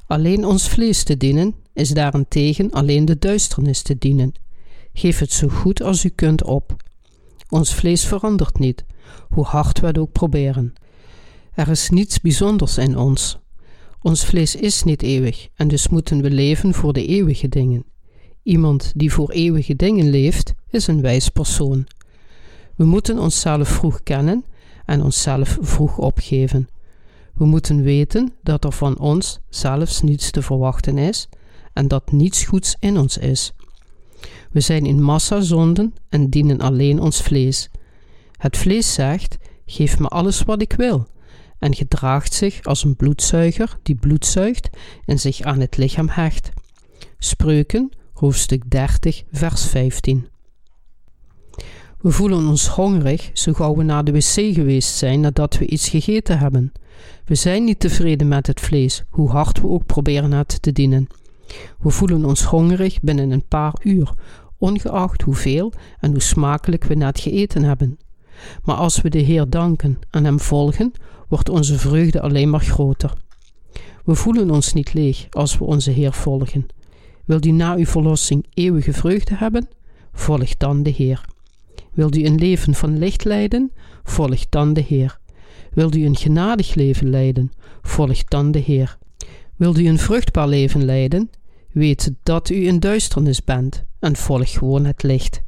Alleen 0.06 0.44
ons 0.44 0.68
vlees 0.68 1.02
te 1.02 1.16
dienen 1.16 1.54
is 1.72 1.88
daarentegen 1.90 2.70
alleen 2.70 3.04
de 3.04 3.18
duisternis 3.18 3.82
te 3.82 3.98
dienen. 3.98 4.32
Geef 4.92 5.18
het 5.18 5.32
zo 5.32 5.48
goed 5.48 5.82
als 5.82 6.04
u 6.04 6.08
kunt 6.08 6.44
op. 6.44 6.76
Ons 7.48 7.74
vlees 7.74 8.04
verandert 8.04 8.58
niet, 8.58 8.84
hoe 9.28 9.44
hard 9.44 9.80
we 9.80 9.86
het 9.86 9.98
ook 9.98 10.12
proberen. 10.12 10.72
Er 11.54 11.68
is 11.68 11.90
niets 11.90 12.20
bijzonders 12.20 12.78
in 12.78 12.98
ons. 12.98 13.38
Ons 14.02 14.24
vlees 14.24 14.56
is 14.56 14.82
niet 14.82 15.02
eeuwig 15.02 15.48
en 15.54 15.68
dus 15.68 15.88
moeten 15.88 16.22
we 16.22 16.30
leven 16.30 16.74
voor 16.74 16.92
de 16.92 17.06
eeuwige 17.06 17.48
dingen. 17.48 17.84
Iemand 18.42 18.92
die 18.96 19.12
voor 19.12 19.30
eeuwige 19.30 19.76
dingen 19.76 20.10
leeft, 20.10 20.54
is 20.68 20.86
een 20.86 21.00
wijs 21.00 21.28
persoon. 21.28 21.86
We 22.76 22.84
moeten 22.84 23.18
onszelf 23.18 23.68
vroeg 23.68 24.02
kennen 24.02 24.44
en 24.84 25.02
onszelf 25.02 25.58
vroeg 25.60 25.98
opgeven. 25.98 26.68
We 27.34 27.44
moeten 27.44 27.82
weten 27.82 28.32
dat 28.42 28.64
er 28.64 28.72
van 28.72 28.98
ons 28.98 29.40
zelfs 29.48 30.02
niets 30.02 30.30
te 30.30 30.42
verwachten 30.42 30.98
is 30.98 31.28
en 31.72 31.88
dat 31.88 32.12
niets 32.12 32.44
goeds 32.44 32.76
in 32.78 32.98
ons 32.98 33.18
is. 33.18 33.52
We 34.50 34.60
zijn 34.60 34.86
in 34.86 35.02
massa 35.02 35.40
zonden 35.40 35.94
en 36.08 36.30
dienen 36.30 36.60
alleen 36.60 37.00
ons 37.00 37.22
vlees. 37.22 37.70
Het 38.36 38.56
vlees 38.56 38.94
zegt: 38.94 39.36
Geef 39.66 39.98
me 39.98 40.08
alles 40.08 40.42
wat 40.42 40.62
ik 40.62 40.72
wil, 40.72 41.06
en 41.60 41.74
gedraagt 41.74 42.34
zich 42.34 42.62
als 42.62 42.84
een 42.84 42.96
bloedzuiger 42.96 43.78
die 43.82 43.94
bloed 43.94 44.26
zuigt 44.26 44.70
en 45.04 45.18
zich 45.18 45.40
aan 45.40 45.60
het 45.60 45.76
lichaam 45.76 46.08
hecht. 46.08 46.50
Spreuken, 47.18 47.92
hoofdstuk 48.12 48.70
30, 48.70 49.22
vers 49.32 49.66
15. 49.66 50.28
We 52.00 52.10
voelen 52.10 52.46
ons 52.46 52.68
hongerig 52.68 53.30
zo 53.32 53.52
gauw 53.52 53.76
we 53.76 53.82
naar 53.82 54.04
de 54.04 54.12
wc 54.12 54.54
geweest 54.54 54.96
zijn 54.96 55.20
nadat 55.20 55.58
we 55.58 55.66
iets 55.66 55.88
gegeten 55.88 56.38
hebben. 56.38 56.72
We 57.24 57.34
zijn 57.34 57.64
niet 57.64 57.80
tevreden 57.80 58.28
met 58.28 58.46
het 58.46 58.60
vlees, 58.60 59.04
hoe 59.08 59.30
hard 59.30 59.60
we 59.60 59.68
ook 59.68 59.86
proberen 59.86 60.32
het 60.32 60.62
te 60.62 60.72
dienen. 60.72 61.08
We 61.78 61.90
voelen 61.90 62.24
ons 62.24 62.44
hongerig 62.44 63.00
binnen 63.00 63.30
een 63.30 63.46
paar 63.48 63.74
uur, 63.82 64.14
ongeacht 64.58 65.22
hoeveel 65.22 65.72
en 65.98 66.10
hoe 66.10 66.22
smakelijk 66.22 66.84
we 66.84 66.94
net 66.94 67.20
geëten 67.20 67.62
hebben. 67.62 67.98
Maar 68.64 68.76
als 68.76 69.00
we 69.00 69.10
de 69.10 69.18
Heer 69.18 69.48
danken 69.48 69.98
en 70.10 70.24
Hem 70.24 70.40
volgen, 70.40 70.92
wordt 71.30 71.48
onze 71.48 71.78
vreugde 71.78 72.20
alleen 72.20 72.50
maar 72.50 72.60
groter. 72.60 73.12
We 74.04 74.14
voelen 74.14 74.50
ons 74.50 74.72
niet 74.72 74.92
leeg 74.92 75.26
als 75.30 75.58
we 75.58 75.64
onze 75.64 75.90
Heer 75.90 76.12
volgen. 76.12 76.66
Wil 77.24 77.46
u 77.46 77.50
na 77.50 77.74
uw 77.74 77.86
verlossing 77.86 78.46
eeuwige 78.54 78.92
vreugde 78.92 79.34
hebben? 79.34 79.68
Volg 80.12 80.56
dan 80.56 80.82
de 80.82 80.90
Heer. 80.90 81.24
Wilt 81.92 82.16
u 82.16 82.24
een 82.24 82.38
leven 82.38 82.74
van 82.74 82.98
licht 82.98 83.24
leiden? 83.24 83.72
Volg 84.02 84.48
dan 84.48 84.72
de 84.72 84.80
Heer. 84.80 85.18
Wilt 85.72 85.96
u 85.96 86.04
een 86.04 86.16
genadig 86.16 86.74
leven 86.74 87.10
leiden? 87.10 87.52
Volg 87.82 88.24
dan 88.24 88.50
de 88.50 88.58
Heer. 88.58 88.98
Wilt 89.56 89.78
u 89.78 89.86
een 89.86 89.98
vruchtbaar 89.98 90.48
leven 90.48 90.84
leiden? 90.84 91.30
Weet 91.72 92.12
dat 92.22 92.48
u 92.48 92.66
in 92.66 92.80
duisternis 92.80 93.44
bent 93.44 93.84
en 93.98 94.16
volg 94.16 94.50
gewoon 94.50 94.84
het 94.84 95.02
licht. 95.02 95.42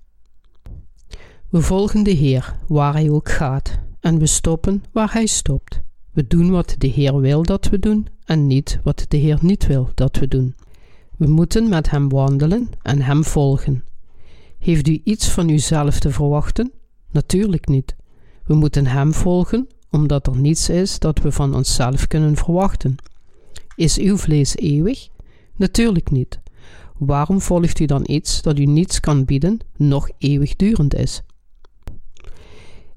We 1.49 1.61
volgen 1.61 2.03
de 2.03 2.11
Heer 2.11 2.57
waar 2.69 2.93
Hij 2.93 3.11
ook 3.11 3.31
gaat 3.31 3.81
en 4.03 4.19
we 4.19 4.27
stoppen 4.27 4.85
waar 4.93 5.13
Hij 5.13 5.27
stopt. 5.27 5.81
We 6.13 6.27
doen 6.27 6.51
wat 6.51 6.75
de 6.79 6.87
Heer 6.87 7.21
wil 7.21 7.43
dat 7.43 7.69
we 7.69 7.79
doen 7.79 8.07
en 8.25 8.47
niet 8.47 8.79
wat 8.83 9.05
de 9.09 9.17
Heer 9.17 9.39
niet 9.41 9.67
wil 9.67 9.91
dat 9.95 10.17
we 10.17 10.29
doen. 10.29 10.55
We 11.17 11.27
moeten 11.27 11.69
met 11.69 11.91
Hem 11.91 12.09
wandelen 12.09 12.71
en 12.83 13.01
Hem 13.01 13.25
volgen. 13.25 13.85
Heeft 14.59 14.89
u 14.89 15.01
iets 15.05 15.29
van 15.29 15.49
uzelf 15.49 15.99
te 15.99 16.11
verwachten? 16.11 16.73
Natuurlijk 17.11 17.69
niet. 17.69 17.97
We 18.45 18.55
moeten 18.55 18.87
Hem 18.87 19.13
volgen 19.13 19.67
omdat 19.91 20.27
er 20.27 20.37
niets 20.37 20.69
is 20.69 20.99
dat 20.99 21.19
we 21.19 21.33
van 21.33 21.55
onszelf 21.55 22.07
kunnen 22.07 22.37
verwachten. 22.37 22.97
Is 23.77 23.99
uw 23.99 24.17
vlees 24.17 24.57
eeuwig? 24.57 25.09
Natuurlijk 25.57 26.11
niet. 26.11 26.41
Waarom 26.99 27.41
volgt 27.41 27.79
u 27.79 27.85
dan 27.85 28.03
iets 28.07 28.43
dat 28.43 28.59
u 28.59 28.65
niets 28.65 29.01
kan 29.01 29.25
bieden, 29.25 29.59
nog 29.77 30.11
eeuwigdurend 30.19 30.95
is? 30.95 31.23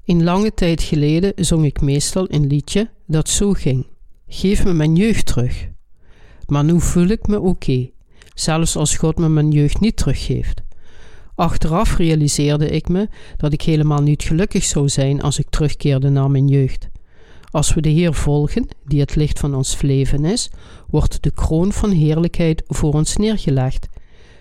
In 0.06 0.24
lange 0.24 0.54
tijd 0.54 0.82
geleden 0.82 1.32
zong 1.36 1.64
ik 1.64 1.80
meestal 1.80 2.26
een 2.28 2.46
liedje 2.46 2.90
dat 3.06 3.28
zo 3.28 3.52
ging: 3.52 3.86
Geef 4.28 4.64
me 4.64 4.72
mijn 4.72 4.96
jeugd 4.96 5.26
terug. 5.26 5.68
Maar 6.46 6.64
nu 6.64 6.80
voel 6.80 7.06
ik 7.06 7.26
me 7.26 7.40
oké, 7.40 7.90
zelfs 8.34 8.76
als 8.76 8.96
God 8.96 9.18
me 9.18 9.28
mijn 9.28 9.50
jeugd 9.50 9.80
niet 9.80 9.96
teruggeeft. 9.96 10.62
Achteraf 11.34 11.96
realiseerde 11.96 12.68
ik 12.68 12.88
me 12.88 13.08
dat 13.36 13.52
ik 13.52 13.62
helemaal 13.62 14.02
niet 14.02 14.22
gelukkig 14.22 14.64
zou 14.64 14.88
zijn 14.88 15.22
als 15.22 15.38
ik 15.38 15.50
terugkeerde 15.50 16.08
naar 16.08 16.30
mijn 16.30 16.48
jeugd. 16.48 16.88
Als 17.50 17.74
we 17.74 17.80
de 17.80 17.88
Heer 17.88 18.14
volgen, 18.14 18.68
die 18.84 19.00
het 19.00 19.14
licht 19.14 19.38
van 19.38 19.54
ons 19.54 19.82
leven 19.82 20.24
is, 20.24 20.50
wordt 20.90 21.22
de 21.22 21.30
kroon 21.30 21.72
van 21.72 21.90
heerlijkheid 21.90 22.62
voor 22.66 22.92
ons 22.92 23.16
neergelegd. 23.16 23.88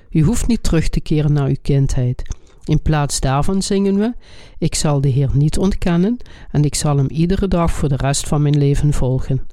U 0.10 0.22
hoeft 0.22 0.48
niet 0.48 0.64
terug 0.64 0.90
te 0.90 1.00
keren 1.00 1.34
naar 1.34 1.48
uw 1.48 1.56
kindheid. 1.62 2.24
In 2.66 2.82
plaats 2.82 3.20
daarvan 3.20 3.62
zingen 3.62 3.96
we: 3.96 4.14
Ik 4.58 4.76
zal 4.76 5.02
de 5.02 5.08
Heer 5.08 5.30
niet 5.34 5.58
ontkennen 5.58 6.18
en 6.52 6.64
ik 6.64 6.76
zal 6.76 6.98
hem 6.98 7.10
iedere 7.10 7.48
dag 7.48 7.72
voor 7.72 7.90
de 7.90 7.96
rest 7.96 8.28
van 8.28 8.42
mijn 8.42 8.58
leven 8.58 8.94
volgen. 8.94 9.48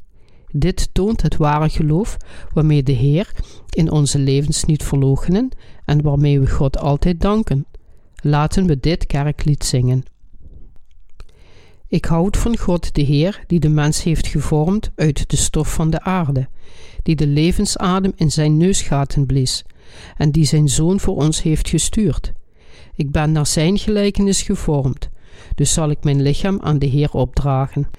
Dit 0.50 0.88
toont 0.92 1.22
het 1.22 1.36
ware 1.36 1.68
geloof 1.68 2.16
waarmee 2.52 2.82
de 2.82 2.92
Heer 2.92 3.32
in 3.70 3.90
onze 3.90 4.18
levens 4.18 4.64
niet 4.64 4.82
verloochenen 4.82 5.48
en 5.84 6.02
waarmee 6.02 6.40
we 6.40 6.50
God 6.50 6.78
altijd 6.78 7.20
danken. 7.20 7.66
Laten 8.22 8.66
we 8.66 8.80
dit 8.80 9.06
kerklied 9.06 9.64
zingen. 9.64 10.02
Ik 11.88 12.04
houd 12.04 12.36
van 12.36 12.58
God 12.58 12.94
de 12.94 13.02
Heer, 13.02 13.44
die 13.46 13.60
de 13.60 13.68
mens 13.68 14.02
heeft 14.02 14.26
gevormd 14.26 14.90
uit 14.94 15.30
de 15.30 15.36
stof 15.36 15.74
van 15.74 15.90
de 15.90 16.00
aarde, 16.00 16.48
die 17.02 17.16
de 17.16 17.26
levensadem 17.26 18.12
in 18.16 18.30
zijn 18.30 18.56
neusgaten 18.56 19.26
blies, 19.26 19.64
en 20.16 20.30
die 20.30 20.44
zijn 20.44 20.68
Zoon 20.68 21.00
voor 21.00 21.16
ons 21.16 21.42
heeft 21.42 21.68
gestuurd. 21.68 22.32
Ik 22.94 23.10
ben 23.10 23.32
naar 23.32 23.46
zijn 23.46 23.78
gelijkenis 23.78 24.42
gevormd, 24.42 25.08
dus 25.54 25.72
zal 25.72 25.90
ik 25.90 26.04
mijn 26.04 26.22
lichaam 26.22 26.60
aan 26.60 26.78
de 26.78 26.86
Heer 26.86 27.12
opdragen. 27.12 27.90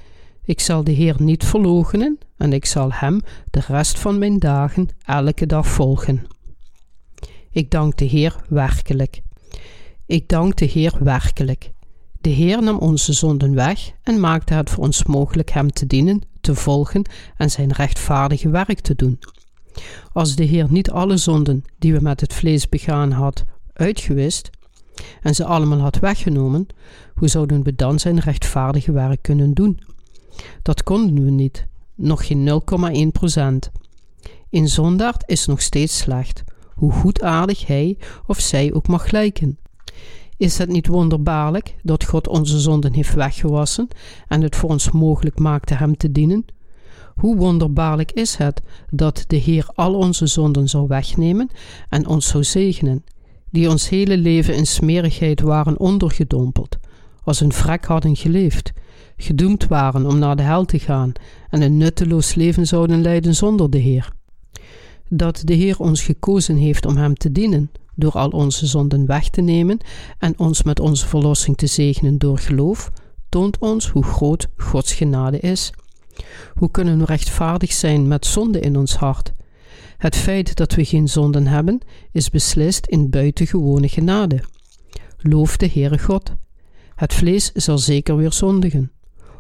Ik 0.46 0.60
zal 0.60 0.84
de 0.84 0.92
Heer 0.92 1.16
niet 1.18 1.44
verloochenen 1.44 2.18
en 2.38 2.54
ik 2.54 2.66
zal 2.66 2.92
Hem 2.92 3.22
de 3.52 3.62
rest 3.68 4.00
van 4.00 4.18
mijn 4.18 4.40
dagen 4.40 4.90
elke 5.06 5.46
dag 5.46 5.68
volgen. 5.68 6.26
Ik 7.52 7.72
dank 7.72 7.98
de 7.98 8.06
Heer 8.06 8.36
werkelijk. 8.50 9.22
Ik 10.06 10.30
dank 10.30 10.56
de 10.56 10.66
Heer 10.66 10.94
werkelijk. 11.00 11.72
De 12.22 12.30
Heer 12.30 12.64
nam 12.64 12.78
onze 12.78 13.14
zonden 13.14 13.54
weg 13.54 13.92
en 14.04 14.20
maakte 14.20 14.54
het 14.54 14.70
voor 14.70 14.84
ons 14.84 15.04
mogelijk 15.04 15.50
Hem 15.50 15.72
te 15.72 15.88
dienen, 15.88 16.22
te 16.42 16.56
volgen 16.56 17.06
en 17.38 17.52
Zijn 17.52 17.72
rechtvaardige 17.72 18.50
werk 18.50 18.80
te 18.80 18.96
doen. 18.96 19.20
Als 20.14 20.36
de 20.36 20.44
Heer 20.44 20.68
niet 20.70 20.92
alle 20.92 21.18
zonden 21.18 21.64
die 21.80 21.94
we 21.94 22.00
met 22.02 22.22
het 22.22 22.34
vlees 22.34 22.70
begaan 22.70 23.12
had 23.12 23.44
uitgewist 23.74 24.50
en 25.22 25.36
ze 25.36 25.46
allemaal 25.46 25.80
had 25.80 26.00
weggenomen, 26.00 26.68
hoe 27.14 27.28
zouden 27.28 27.64
we 27.64 27.76
dan 27.76 28.00
Zijn 28.00 28.20
rechtvaardige 28.20 28.92
werk 28.92 29.22
kunnen 29.22 29.54
doen? 29.54 29.80
Dat 30.62 30.84
konden 30.84 31.26
we 31.26 31.32
niet, 31.32 31.68
nog 31.96 32.28
geen 32.28 32.62
0,1 33.08 33.12
procent. 33.12 33.72
Een 34.50 34.68
zondaard 34.68 35.24
is 35.26 35.46
nog 35.46 35.62
steeds 35.62 35.98
slecht, 35.98 36.44
hoe 36.74 36.92
goedaardig 36.92 37.68
hij 37.68 37.98
of 38.28 38.40
zij 38.40 38.74
ook 38.74 38.88
mag 38.88 39.12
lijken. 39.12 39.58
Is 40.38 40.58
het 40.58 40.70
niet 40.70 40.88
wonderbaarlijk 40.88 41.76
dat 41.84 42.04
God 42.04 42.28
onze 42.28 42.60
zonden 42.60 42.94
heeft 42.94 43.14
weggewassen 43.14 43.88
en 44.28 44.42
het 44.42 44.56
voor 44.56 44.70
ons 44.70 44.92
mogelijk 44.92 45.40
maakte 45.40 45.74
Hem 45.74 45.98
te 45.98 46.12
dienen? 46.12 46.46
Hoe 47.16 47.36
wonderbaarlijk 47.36 48.12
is 48.12 48.36
het 48.36 48.62
dat 48.90 49.24
de 49.28 49.36
Heer 49.36 49.68
al 49.76 49.94
onze 49.94 50.28
zonden 50.28 50.70
zou 50.70 50.88
wegnemen 50.88 51.50
en 51.90 52.08
ons 52.08 52.28
zou 52.28 52.44
zegenen, 52.44 53.04
die 53.54 53.70
ons 53.70 53.90
hele 53.90 54.18
leven 54.18 54.56
in 54.56 54.68
smerigheid 54.68 55.42
waren 55.42 55.80
ondergedompeld, 55.80 56.78
als 57.24 57.40
een 57.40 57.54
vrek 57.54 57.86
hadden 57.86 58.16
geleefd, 58.16 58.72
gedoemd 59.18 59.68
waren 59.68 60.06
om 60.06 60.20
naar 60.20 60.36
de 60.36 60.42
hel 60.42 60.66
te 60.66 60.80
gaan 60.80 61.12
en 61.50 61.62
een 61.62 61.78
nutteloos 61.78 62.36
leven 62.36 62.68
zouden 62.68 63.02
leiden 63.02 63.36
zonder 63.36 63.70
de 63.70 63.78
Heer. 63.78 64.12
Dat 65.10 65.42
de 65.44 65.54
Heer 65.54 65.80
ons 65.80 66.02
gekozen 66.02 66.56
heeft 66.56 66.86
om 66.86 66.98
Hem 66.98 67.16
te 67.16 67.32
dienen, 67.32 67.72
door 67.96 68.12
al 68.12 68.30
onze 68.30 68.66
zonden 68.66 69.06
weg 69.06 69.30
te 69.30 69.42
nemen 69.42 69.78
en 70.18 70.40
ons 70.40 70.64
met 70.64 70.80
onze 70.80 71.08
verlossing 71.08 71.58
te 71.58 71.68
zegenen 71.68 72.18
door 72.18 72.38
geloof, 72.38 72.92
toont 73.30 73.58
ons 73.58 73.90
hoe 73.90 74.04
groot 74.04 74.48
Gods 74.58 74.94
genade 74.94 75.40
is. 75.40 75.72
Hoe 76.54 76.72
kunnen 76.72 76.98
we 77.00 77.06
rechtvaardig 77.06 77.72
zijn 77.72 78.08
met 78.08 78.26
zonde 78.26 78.60
in 78.60 78.78
ons 78.78 78.96
hart? 78.96 79.34
Het 80.04 80.16
feit 80.16 80.56
dat 80.56 80.74
we 80.74 80.86
geen 80.86 81.08
zonden 81.08 81.48
hebben, 81.48 81.80
is 82.12 82.30
beslist 82.30 82.86
in 82.86 83.10
buitengewone 83.10 83.88
genade. 83.90 84.44
Loof 85.18 85.58
de 85.58 85.70
Heere 85.74 86.00
God. 86.00 86.34
Het 86.96 87.14
vlees 87.14 87.52
zal 87.52 87.78
zeker 87.78 88.18
weer 88.18 88.34
zondigen. 88.34 88.92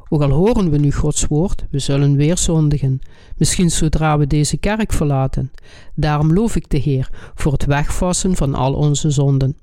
Ook 0.10 0.22
al 0.22 0.30
horen 0.30 0.70
we 0.70 0.78
nu 0.78 0.92
Gods 0.92 1.26
woord, 1.26 1.66
we 1.70 1.80
zullen 1.80 2.16
weer 2.16 2.38
zondigen, 2.38 3.02
misschien 3.38 3.72
zodra 3.72 4.18
we 4.18 4.28
deze 4.28 4.58
kerk 4.58 4.94
verlaten. 4.94 5.52
Daarom 5.96 6.34
loof 6.34 6.56
ik 6.56 6.70
de 6.70 6.78
Heer 6.78 7.10
voor 7.36 7.52
het 7.52 7.66
wegvassen 7.66 8.36
van 8.36 8.56
al 8.56 8.74
onze 8.74 9.10
zonden. 9.10 9.58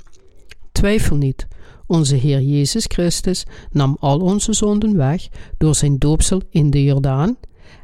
Twijfel 0.73 1.17
niet, 1.17 1.47
onze 1.87 2.15
Heer 2.15 2.41
Jezus 2.41 2.85
Christus 2.89 3.47
nam 3.71 3.97
al 4.01 4.21
onze 4.21 4.53
zonden 4.53 4.97
weg 4.97 5.29
door 5.59 5.75
zijn 5.75 5.99
doopsel 5.99 6.43
in 6.51 6.71
de 6.71 6.85
Jordaan 6.85 7.37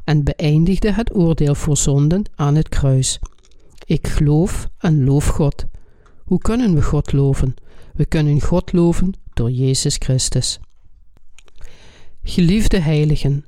en 0.07 0.25
beëindigde 0.25 0.93
het 0.93 1.15
oordeel 1.15 1.55
voor 1.55 1.77
zonden 1.77 2.23
aan 2.35 2.55
het 2.55 2.69
kruis. 2.69 3.19
Ik 3.85 4.07
geloof 4.07 4.69
en 4.79 5.05
loof 5.05 5.27
God. 5.27 5.65
Hoe 6.25 6.39
kunnen 6.39 6.75
we 6.75 6.83
God 6.83 7.13
loven? 7.13 7.55
We 7.95 8.05
kunnen 8.07 8.41
God 8.41 8.73
loven 8.73 9.13
door 9.33 9.51
Jezus 9.51 9.97
Christus. 9.99 10.61
Geliefde 12.23 12.79
heiligen, 12.79 13.45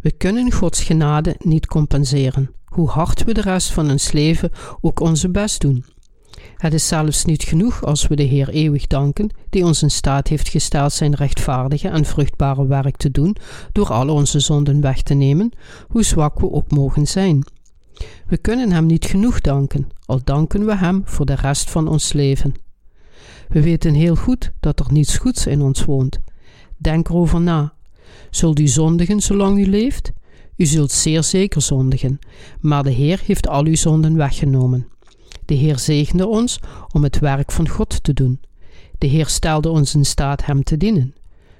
we 0.00 0.10
kunnen 0.12 0.52
Gods 0.52 0.82
genade 0.82 1.34
niet 1.38 1.66
compenseren, 1.66 2.50
hoe 2.64 2.88
hard 2.88 3.24
we 3.24 3.34
de 3.34 3.40
rest 3.40 3.72
van 3.72 3.90
ons 3.90 4.12
leven 4.12 4.50
ook 4.80 5.00
onze 5.00 5.30
best 5.30 5.60
doen. 5.60 5.84
Het 6.56 6.74
is 6.74 6.88
zelfs 6.88 7.24
niet 7.24 7.42
genoeg 7.42 7.84
als 7.84 8.06
we 8.06 8.16
de 8.16 8.22
Heer 8.22 8.48
eeuwig 8.48 8.86
danken, 8.86 9.30
die 9.50 9.64
ons 9.64 9.82
in 9.82 9.90
staat 9.90 10.28
heeft 10.28 10.48
gesteld 10.48 10.92
zijn 10.92 11.14
rechtvaardige 11.14 11.88
en 11.88 12.04
vruchtbare 12.04 12.66
werk 12.66 12.96
te 12.96 13.10
doen, 13.10 13.36
door 13.72 13.92
al 13.92 14.08
onze 14.08 14.40
zonden 14.40 14.80
weg 14.80 15.02
te 15.02 15.14
nemen, 15.14 15.52
hoe 15.88 16.02
zwak 16.02 16.40
we 16.40 16.50
ook 16.50 16.70
mogen 16.70 17.06
zijn. 17.06 17.44
We 18.26 18.36
kunnen 18.36 18.72
Hem 18.72 18.86
niet 18.86 19.04
genoeg 19.04 19.40
danken, 19.40 19.88
al 20.06 20.20
danken 20.24 20.66
we 20.66 20.76
Hem 20.76 21.02
voor 21.04 21.26
de 21.26 21.34
rest 21.34 21.70
van 21.70 21.88
ons 21.88 22.12
leven. 22.12 22.54
We 23.48 23.62
weten 23.62 23.94
heel 23.94 24.16
goed 24.16 24.52
dat 24.60 24.80
er 24.80 24.92
niets 24.92 25.16
goeds 25.16 25.46
in 25.46 25.62
ons 25.62 25.84
woont. 25.84 26.18
Denk 26.76 27.08
erover 27.08 27.40
na. 27.40 27.72
Zult 28.30 28.58
u 28.58 28.66
zondigen 28.66 29.20
zolang 29.20 29.58
u 29.58 29.66
leeft? 29.66 30.12
U 30.56 30.66
zult 30.66 30.92
zeer 30.92 31.22
zeker 31.22 31.62
zondigen, 31.62 32.18
maar 32.60 32.82
de 32.82 32.90
Heer 32.90 33.20
heeft 33.24 33.48
al 33.48 33.64
uw 33.64 33.76
zonden 33.76 34.16
weggenomen. 34.16 34.88
De 35.46 35.54
Heer 35.54 35.78
zegende 35.78 36.26
ons 36.26 36.60
om 36.92 37.02
het 37.02 37.18
werk 37.18 37.52
van 37.52 37.68
God 37.68 38.02
te 38.02 38.12
doen. 38.12 38.40
De 38.98 39.06
Heer 39.06 39.26
stelde 39.26 39.68
ons 39.68 39.94
in 39.94 40.04
staat 40.04 40.44
Hem 40.44 40.62
te 40.62 40.76
dienen. 40.76 41.14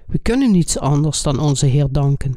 We 0.06 0.18
kunnen 0.18 0.50
niets 0.50 0.78
anders 0.78 1.22
dan 1.22 1.38
onze 1.38 1.66
Heer 1.66 1.88
danken. 1.90 2.34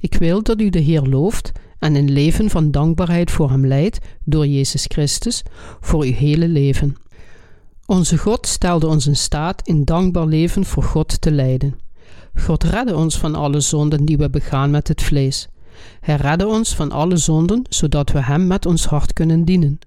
Ik 0.00 0.14
wil 0.14 0.42
dat 0.42 0.60
u 0.60 0.70
de 0.70 0.78
Heer 0.78 1.02
looft 1.02 1.52
en 1.78 1.94
een 1.94 2.10
leven 2.10 2.50
van 2.50 2.70
dankbaarheid 2.70 3.30
voor 3.30 3.50
Hem 3.50 3.66
leidt 3.66 3.98
door 4.24 4.46
Jezus 4.46 4.84
Christus 4.88 5.42
voor 5.80 6.02
uw 6.02 6.12
hele 6.12 6.48
leven. 6.48 6.96
Onze 7.86 8.18
God 8.18 8.46
stelde 8.46 8.86
ons 8.86 9.06
in 9.06 9.16
staat 9.16 9.62
in 9.66 9.84
dankbaar 9.84 10.26
leven 10.26 10.64
voor 10.64 10.82
God 10.82 11.20
te 11.20 11.30
leiden. 11.30 11.78
God 12.34 12.64
redde 12.64 12.96
ons 12.96 13.18
van 13.18 13.34
alle 13.34 13.60
zonden 13.60 14.04
die 14.04 14.16
we 14.16 14.30
begaan 14.30 14.70
met 14.70 14.88
het 14.88 15.02
vlees. 15.02 15.48
Hij 16.00 16.16
redde 16.16 16.46
ons 16.46 16.74
van 16.74 16.92
alle 16.92 17.16
zonden, 17.16 17.62
zodat 17.68 18.10
we 18.10 18.22
Hem 18.22 18.46
met 18.46 18.66
ons 18.66 18.86
hart 18.86 19.12
kunnen 19.12 19.44
dienen. 19.44 19.78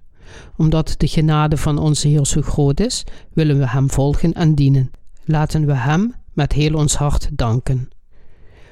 Omdat 0.56 0.94
de 0.96 1.06
genade 1.06 1.56
van 1.56 1.78
onze 1.78 2.08
Heer 2.08 2.26
zo 2.26 2.40
groot 2.42 2.80
is, 2.80 3.04
willen 3.32 3.58
we 3.58 3.68
Hem 3.68 3.90
volgen 3.90 4.32
en 4.32 4.54
dienen. 4.54 4.90
Laten 5.24 5.66
we 5.66 5.74
Hem 5.74 6.14
met 6.32 6.52
heel 6.52 6.74
ons 6.74 6.94
hart 6.94 7.28
danken. 7.32 7.88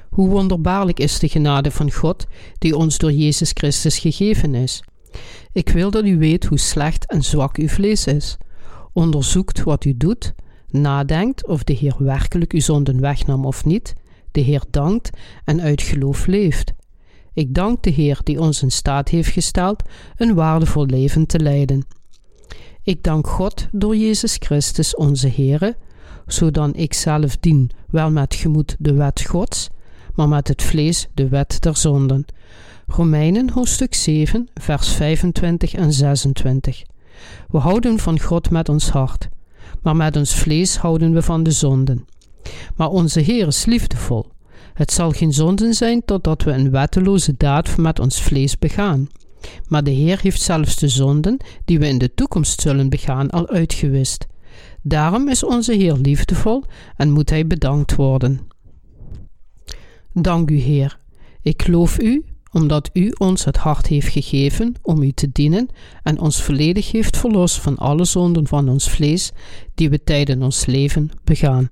Hoe 0.09 0.29
wonderbaarlijk 0.29 0.99
is 0.99 1.19
de 1.19 1.27
genade 1.27 1.71
van 1.71 1.91
God, 1.91 2.27
die 2.57 2.75
ons 2.75 2.97
door 2.97 3.11
Jezus 3.11 3.51
Christus 3.53 3.99
gegeven 3.99 4.55
is. 4.55 4.83
Ik 5.51 5.69
wil 5.69 5.91
dat 5.91 6.05
u 6.05 6.17
weet 6.17 6.45
hoe 6.45 6.59
slecht 6.59 7.05
en 7.05 7.23
zwak 7.23 7.57
uw 7.57 7.67
vlees 7.67 8.07
is. 8.07 8.37
Onderzoekt 8.93 9.63
wat 9.63 9.85
u 9.85 9.97
doet, 9.97 10.33
nadenkt 10.69 11.47
of 11.47 11.63
de 11.63 11.73
Heer 11.73 11.95
werkelijk 11.97 12.53
uw 12.53 12.59
zonden 12.59 13.01
wegnam 13.01 13.45
of 13.45 13.65
niet, 13.65 13.93
de 14.31 14.41
Heer 14.41 14.63
dankt 14.69 15.09
en 15.45 15.61
uit 15.61 15.81
geloof 15.81 16.25
leeft. 16.25 16.73
Ik 17.33 17.53
dank 17.53 17.83
de 17.83 17.89
Heer 17.89 18.19
die 18.23 18.39
ons 18.39 18.61
in 18.61 18.71
staat 18.71 19.09
heeft 19.09 19.31
gesteld 19.31 19.83
een 20.15 20.33
waardevol 20.33 20.85
leven 20.85 21.25
te 21.25 21.39
leiden. 21.39 21.85
Ik 22.83 23.03
dank 23.03 23.27
God 23.27 23.67
door 23.71 23.95
Jezus 23.95 24.35
Christus 24.39 24.95
onze 24.95 25.31
Heere, 25.35 25.75
zodat 26.27 26.77
ik 26.77 26.93
zelf 26.93 27.37
dien 27.37 27.71
wel 27.89 28.11
met 28.11 28.35
gemoed 28.35 28.75
de 28.79 28.93
wet 28.93 29.21
Gods, 29.21 29.69
maar 30.15 30.27
met 30.29 30.47
het 30.47 30.61
vlees 30.61 31.07
de 31.13 31.27
wet 31.27 31.61
der 31.61 31.77
zonden. 31.77 32.25
Romeinen 32.87 33.49
hoofdstuk 33.49 33.93
7, 33.93 34.47
vers 34.53 34.89
25 34.89 35.73
en 35.73 35.93
26. 35.93 36.83
We 37.47 37.57
houden 37.57 37.99
van 37.99 38.19
God 38.19 38.49
met 38.49 38.69
ons 38.69 38.89
hart, 38.89 39.29
maar 39.81 39.95
met 39.95 40.15
ons 40.15 40.35
vlees 40.35 40.77
houden 40.77 41.13
we 41.13 41.21
van 41.21 41.43
de 41.43 41.51
zonden. 41.51 42.05
Maar 42.75 42.89
onze 42.89 43.19
Heer 43.19 43.47
is 43.47 43.65
liefdevol. 43.65 44.25
Het 44.79 44.91
zal 44.91 45.11
geen 45.11 45.33
zonden 45.33 45.73
zijn 45.73 46.05
totdat 46.05 46.43
we 46.43 46.51
een 46.51 46.71
wetteloze 46.71 47.33
daad 47.37 47.77
met 47.77 47.99
ons 47.99 48.21
vlees 48.21 48.57
begaan. 48.57 49.09
Maar 49.67 49.83
de 49.83 49.91
Heer 49.91 50.19
heeft 50.21 50.41
zelfs 50.41 50.75
de 50.75 50.87
zonden 50.87 51.37
die 51.65 51.79
we 51.79 51.87
in 51.87 51.97
de 51.97 52.13
toekomst 52.13 52.61
zullen 52.61 52.89
begaan 52.89 53.29
al 53.29 53.49
uitgewist. 53.49 54.27
Daarom 54.81 55.27
is 55.27 55.43
onze 55.43 55.73
Heer 55.73 55.93
liefdevol 55.93 56.63
en 56.95 57.11
moet 57.11 57.29
Hij 57.29 57.47
bedankt 57.47 57.95
worden. 57.95 58.39
Dank 60.13 60.49
u, 60.49 60.57
Heer. 60.57 60.99
Ik 61.41 61.67
loof 61.67 62.01
u 62.01 62.25
omdat 62.51 62.89
u 62.93 63.13
ons 63.17 63.45
het 63.45 63.57
hart 63.57 63.87
heeft 63.87 64.07
gegeven 64.07 64.75
om 64.81 65.01
u 65.01 65.11
te 65.11 65.31
dienen 65.31 65.67
en 66.03 66.19
ons 66.19 66.41
volledig 66.41 66.91
heeft 66.91 67.17
verlost 67.17 67.57
van 67.57 67.77
alle 67.77 68.05
zonden 68.05 68.47
van 68.47 68.69
ons 68.69 68.89
vlees 68.89 69.31
die 69.75 69.89
we 69.89 70.03
tijdens 70.03 70.43
ons 70.43 70.65
leven 70.65 71.09
begaan. 71.23 71.69